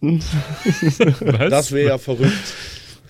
das 0.00 1.72
wäre 1.72 1.88
ja 1.88 1.98
verrückt. 1.98 2.54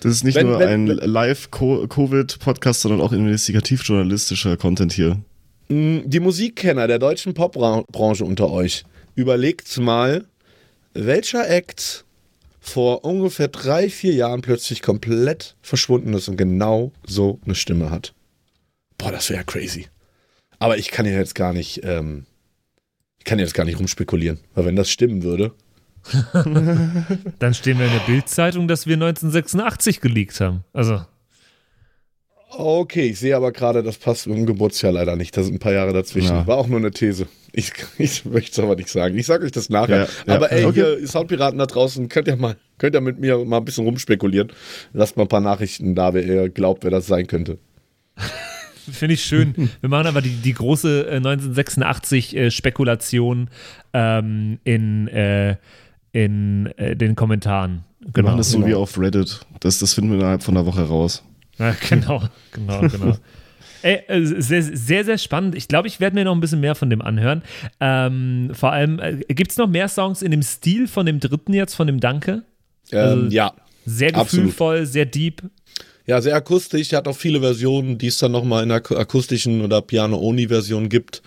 Das 0.01 0.11
ist 0.13 0.23
nicht 0.23 0.35
wenn, 0.35 0.47
nur 0.47 0.59
wenn, 0.59 0.69
ein 0.69 0.87
Live-Covid-Podcast, 0.87 2.81
sondern 2.81 3.01
auch 3.01 3.11
investigativ-journalistischer 3.11 4.57
Content 4.57 4.93
hier. 4.93 5.19
Mm, 5.69 5.99
die 6.05 6.19
Musikkenner 6.19 6.87
der 6.87 6.99
deutschen 6.99 7.33
Popbranche 7.33 8.25
unter 8.25 8.49
euch, 8.49 8.83
überlegt 9.15 9.77
mal, 9.77 10.25
welcher 10.93 11.47
Act 11.49 12.03
vor 12.59 13.05
ungefähr 13.05 13.47
drei, 13.47 13.89
vier 13.89 14.13
Jahren 14.13 14.41
plötzlich 14.41 14.81
komplett 14.81 15.55
verschwunden 15.61 16.13
ist 16.13 16.27
und 16.27 16.37
genau 16.37 16.91
so 17.05 17.39
eine 17.45 17.55
Stimme 17.55 17.89
hat. 17.89 18.13
Boah, 19.01 19.11
das 19.11 19.31
wäre 19.31 19.43
crazy. 19.43 19.87
Aber 20.59 20.77
ich 20.77 20.91
kann 20.91 21.07
ja 21.07 21.13
jetzt 21.13 21.33
gar 21.33 21.53
nicht, 21.53 21.81
ähm, 21.83 22.27
ich 23.17 23.25
kann 23.25 23.39
jetzt 23.39 23.55
gar 23.55 23.65
nicht 23.65 23.79
rumspekulieren, 23.79 24.39
weil 24.53 24.65
wenn 24.65 24.75
das 24.75 24.91
stimmen 24.91 25.23
würde. 25.23 25.53
Dann 27.39 27.53
stehen 27.55 27.79
wir 27.79 27.87
in 27.87 27.91
der 27.91 28.05
Bildzeitung, 28.05 28.67
dass 28.67 28.85
wir 28.85 28.93
1986 28.93 30.01
geleakt 30.01 30.39
haben. 30.39 30.63
Also. 30.71 31.01
Okay, 32.51 33.07
ich 33.07 33.19
sehe 33.19 33.35
aber 33.35 33.51
gerade, 33.51 33.81
das 33.81 33.97
passt 33.97 34.27
mit 34.27 34.37
dem 34.37 34.45
Geburtsjahr 34.45 34.91
leider 34.91 35.15
nicht. 35.15 35.35
Da 35.35 35.41
sind 35.41 35.55
ein 35.55 35.59
paar 35.59 35.73
Jahre 35.73 35.93
dazwischen. 35.93 36.35
Ja. 36.35 36.47
War 36.47 36.57
auch 36.57 36.67
nur 36.67 36.79
eine 36.79 36.91
These. 36.91 37.27
Ich, 37.53 37.71
ich 37.97 38.25
möchte 38.25 38.51
es 38.51 38.59
aber 38.59 38.75
nicht 38.75 38.89
sagen. 38.89 39.17
Ich 39.17 39.25
sage 39.25 39.45
euch 39.45 39.51
das 39.51 39.69
nachher. 39.69 40.07
Ja, 40.27 40.35
aber 40.35 40.51
ey, 40.51 40.65
okay. 40.65 40.99
ihr 40.99 41.07
Soundpiraten 41.07 41.57
da 41.57 41.65
draußen, 41.65 42.07
könnt 42.07 42.27
ihr 42.27 42.35
mal, 42.35 42.55
könnt 42.77 42.93
ihr 42.93 43.01
mit 43.01 43.19
mir 43.19 43.43
mal 43.45 43.57
ein 43.57 43.65
bisschen 43.65 43.85
rumspekulieren. 43.85 44.51
Lasst 44.93 45.17
mal 45.17 45.23
ein 45.23 45.29
paar 45.29 45.41
Nachrichten 45.41 45.95
da, 45.95 46.13
wer 46.13 46.23
ihr 46.23 46.49
glaubt, 46.49 46.83
wer 46.83 46.91
das 46.91 47.07
sein 47.07 47.25
könnte. 47.25 47.57
Finde 48.91 49.13
ich 49.13 49.23
schön. 49.23 49.69
Wir 49.81 49.89
machen 49.89 50.07
aber 50.07 50.21
die, 50.21 50.29
die 50.29 50.53
große 50.53 51.07
äh, 51.07 51.17
1986 51.17 52.35
äh, 52.35 52.51
Spekulation 52.51 53.49
ähm, 53.93 54.59
in, 54.63 55.07
äh, 55.07 55.57
in 56.13 56.67
äh, 56.77 56.95
den 56.95 57.15
Kommentaren. 57.15 57.83
Genau. 57.99 58.15
Wir 58.15 58.23
machen 58.23 58.37
das 58.37 58.51
so 58.51 58.57
genau. 58.57 58.69
wie 58.69 58.75
auf 58.75 58.99
Reddit. 58.99 59.41
Das, 59.59 59.79
das 59.79 59.93
finden 59.93 60.11
wir 60.11 60.19
innerhalb 60.19 60.43
von 60.43 60.57
einer 60.57 60.65
Woche 60.65 60.83
raus. 60.83 61.23
Ja, 61.57 61.75
genau, 61.89 62.23
genau, 62.51 62.81
genau. 62.81 63.17
Ey, 63.83 64.03
äh, 64.07 64.23
sehr, 64.23 64.61
sehr, 64.61 65.05
sehr 65.05 65.17
spannend. 65.17 65.55
Ich 65.55 65.67
glaube, 65.67 65.87
ich 65.87 65.99
werde 65.99 66.15
mir 66.15 66.25
noch 66.25 66.35
ein 66.35 66.39
bisschen 66.39 66.59
mehr 66.59 66.75
von 66.75 66.89
dem 66.89 67.01
anhören. 67.01 67.41
Ähm, 67.79 68.51
vor 68.53 68.71
allem, 68.71 68.99
äh, 68.99 69.17
gibt 69.27 69.51
es 69.51 69.57
noch 69.57 69.67
mehr 69.67 69.87
Songs 69.87 70.21
in 70.21 70.31
dem 70.31 70.43
Stil 70.43 70.87
von 70.87 71.05
dem 71.05 71.19
dritten 71.19 71.53
jetzt, 71.53 71.73
von 71.73 71.87
dem 71.87 71.99
Danke? 71.99 72.43
Ähm, 72.91 73.29
ja. 73.31 73.53
Sehr 73.85 74.11
gefühlvoll, 74.11 74.75
absolut. 74.75 74.93
sehr 74.93 75.05
deep. 75.05 75.41
Ja, 76.05 76.21
sehr 76.21 76.35
akustisch. 76.35 76.91
Er 76.91 76.99
hat 76.99 77.07
auch 77.07 77.15
viele 77.15 77.39
Versionen, 77.39 77.97
die 77.97 78.07
es 78.07 78.17
dann 78.17 78.31
nochmal 78.31 78.63
in 78.63 78.69
der 78.69 78.81
akustischen 78.91 79.61
oder 79.61 79.81
Piano-Only-Version 79.81 80.89
gibt. 80.89 81.21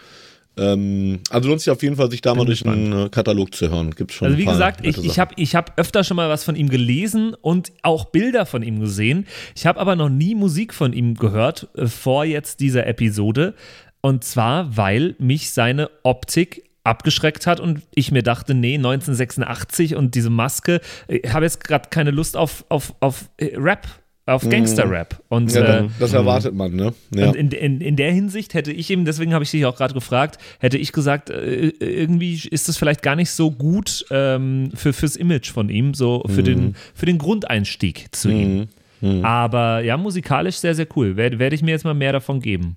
Ähm, 0.56 1.20
also 1.30 1.48
lohnt 1.48 1.60
sich 1.60 1.70
auf 1.70 1.82
jeden 1.82 1.96
Fall, 1.96 2.10
sich 2.10 2.20
da 2.20 2.34
mal 2.34 2.46
durch 2.46 2.64
einen 2.64 3.06
äh, 3.06 3.08
Katalog 3.08 3.54
zu 3.54 3.70
hören. 3.70 3.90
Gibt's 3.90 4.14
schon 4.14 4.26
also 4.26 4.38
wie 4.38 4.44
gesagt, 4.44 4.87
ich, 4.87 4.98
ich 5.04 5.18
habe 5.18 5.34
ich 5.37 5.54
hab 5.56 5.78
öfter 5.78 6.04
schon 6.04 6.16
mal 6.16 6.28
was 6.28 6.44
von 6.44 6.54
ihm 6.54 6.68
gelesen 6.68 7.34
und 7.34 7.72
auch 7.82 8.06
Bilder 8.06 8.46
von 8.46 8.62
ihm 8.62 8.78
gesehen. 8.80 9.26
Ich 9.56 9.66
habe 9.66 9.80
aber 9.80 9.96
noch 9.96 10.08
nie 10.08 10.34
Musik 10.34 10.72
von 10.72 10.92
ihm 10.92 11.14
gehört 11.14 11.68
äh, 11.76 11.87
vor 11.87 12.24
jetzt 12.24 12.60
dieser 12.60 12.87
Episode. 12.87 13.54
Und 14.00 14.22
zwar, 14.22 14.76
weil 14.76 15.16
mich 15.18 15.50
seine 15.50 15.90
Optik 16.02 16.62
abgeschreckt 16.84 17.46
hat 17.46 17.58
und 17.58 17.80
ich 17.94 18.12
mir 18.12 18.22
dachte, 18.22 18.54
nee, 18.54 18.74
1986 18.74 19.96
und 19.96 20.14
diese 20.14 20.30
Maske, 20.30 20.80
ich 21.08 21.32
habe 21.32 21.46
jetzt 21.46 21.64
gerade 21.64 21.88
keine 21.88 22.10
Lust 22.10 22.37
auf, 22.37 22.64
auf, 22.68 22.94
auf 23.00 23.30
äh, 23.38 23.56
Rap 23.56 23.88
auf 24.26 24.44
mhm. 24.44 24.50
Gangster-Rap. 24.50 25.22
Und, 25.28 25.52
ja, 25.52 25.80
äh, 25.80 25.88
das 25.98 26.12
erwartet 26.12 26.54
man, 26.54 26.74
ne? 26.74 26.94
Ja. 27.14 27.28
Und 27.28 27.37
in, 27.37 27.50
in, 27.50 27.80
in 27.80 27.96
der 27.96 28.10
Hinsicht 28.10 28.54
hätte 28.54 28.72
ich 28.72 28.90
eben, 28.90 29.04
deswegen 29.04 29.34
habe 29.34 29.44
ich 29.44 29.50
dich 29.50 29.66
auch 29.66 29.76
gerade 29.76 29.92
gefragt, 29.92 30.38
hätte 30.60 30.78
ich 30.78 30.92
gesagt, 30.92 31.30
äh, 31.30 31.72
irgendwie 31.78 32.40
ist 32.50 32.68
das 32.68 32.76
vielleicht 32.76 33.02
gar 33.02 33.16
nicht 33.16 33.30
so 33.30 33.50
gut 33.50 34.06
ähm, 34.10 34.70
für, 34.74 34.92
fürs 34.92 35.16
Image 35.16 35.50
von 35.50 35.68
ihm, 35.68 35.94
so 35.94 36.22
für, 36.26 36.40
mhm. 36.40 36.44
den, 36.44 36.76
für 36.94 37.06
den 37.06 37.18
Grundeinstieg 37.18 38.06
zu 38.12 38.28
mhm. 38.28 38.40
ihm. 38.40 38.68
Mhm. 39.00 39.24
Aber 39.24 39.80
ja, 39.80 39.96
musikalisch 39.96 40.56
sehr, 40.56 40.74
sehr 40.74 40.87
cool. 40.96 41.16
Werde 41.16 41.38
werd 41.38 41.52
ich 41.52 41.62
mir 41.62 41.72
jetzt 41.72 41.84
mal 41.84 41.94
mehr 41.94 42.12
davon 42.12 42.40
geben. 42.40 42.76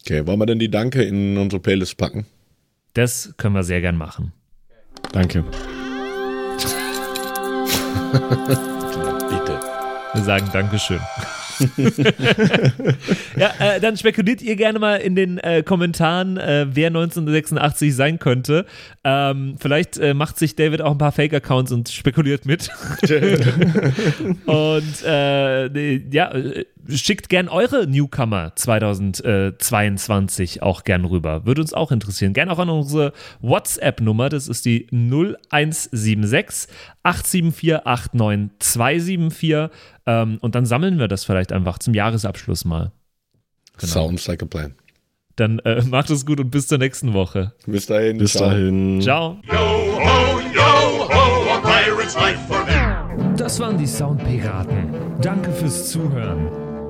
Okay, 0.00 0.26
wollen 0.26 0.38
wir 0.38 0.46
denn 0.46 0.58
die 0.58 0.70
Danke 0.70 1.02
in 1.02 1.36
unsere 1.36 1.60
Playlist 1.60 1.96
packen? 1.98 2.26
Das 2.94 3.34
können 3.36 3.54
wir 3.54 3.64
sehr 3.64 3.82
gern 3.82 3.98
machen. 3.98 4.32
Danke. 5.12 5.44
Wir 10.16 10.24
sagen 10.24 10.48
Dankeschön. 10.50 11.00
ja, 13.36 13.50
äh, 13.58 13.80
dann 13.80 13.98
spekuliert 13.98 14.40
ihr 14.40 14.56
gerne 14.56 14.78
mal 14.78 14.96
in 14.96 15.14
den 15.14 15.36
äh, 15.36 15.62
Kommentaren, 15.62 16.38
äh, 16.38 16.66
wer 16.70 16.86
1986 16.86 17.94
sein 17.94 18.18
könnte. 18.18 18.64
Ähm, 19.04 19.56
vielleicht 19.60 19.98
äh, 19.98 20.14
macht 20.14 20.38
sich 20.38 20.56
David 20.56 20.80
auch 20.80 20.92
ein 20.92 20.98
paar 20.98 21.12
Fake-Accounts 21.12 21.70
und 21.70 21.90
spekuliert 21.90 22.46
mit. 22.46 22.70
und 24.46 25.04
äh, 25.04 25.96
ja, 26.10 26.32
äh, 26.32 26.64
schickt 26.88 27.28
gern 27.28 27.48
eure 27.48 27.86
Newcomer 27.86 28.52
2022 28.54 30.62
auch 30.62 30.84
gern 30.84 31.04
rüber. 31.04 31.46
Würde 31.46 31.60
uns 31.60 31.74
auch 31.74 31.92
interessieren. 31.92 32.32
Gern 32.32 32.48
auch 32.48 32.58
an 32.58 32.70
unsere 32.70 33.12
WhatsApp-Nummer. 33.40 34.28
Das 34.28 34.48
ist 34.48 34.64
die 34.64 34.86
0176 34.90 36.72
874 37.02 37.86
89274. 37.86 39.70
Ähm, 40.06 40.38
und 40.40 40.54
dann 40.54 40.66
sammeln 40.66 40.98
wir 40.98 41.08
das 41.08 41.24
vielleicht 41.24 41.52
einfach 41.52 41.78
zum 41.78 41.94
Jahresabschluss 41.94 42.64
mal. 42.64 42.92
Genau. 43.78 43.92
Sounds 43.92 44.26
like 44.26 44.42
a 44.42 44.46
plan. 44.46 44.74
Dann 45.36 45.58
äh, 45.60 45.82
macht 45.82 46.10
es 46.10 46.24
gut 46.24 46.40
und 46.40 46.50
bis 46.50 46.66
zur 46.66 46.78
nächsten 46.78 47.12
Woche. 47.12 47.52
Bis 47.66 47.86
dahin. 47.86 48.18
Bis 48.18 48.32
ciao. 48.32 48.50
dahin. 48.50 49.00
Ciao. 49.02 49.38
Yo 49.44 49.54
ho, 49.54 50.40
yo 50.54 51.08
ho, 51.08 51.52
a 51.52 51.60
pirate's 51.60 52.14
life 52.14 52.40
for 52.48 52.64
me. 52.64 53.34
Das 53.36 53.60
waren 53.60 53.76
die 53.76 53.86
Soundpiraten. 53.86 54.94
Danke 55.20 55.52
fürs 55.52 55.90
Zuhören. 55.90 56.65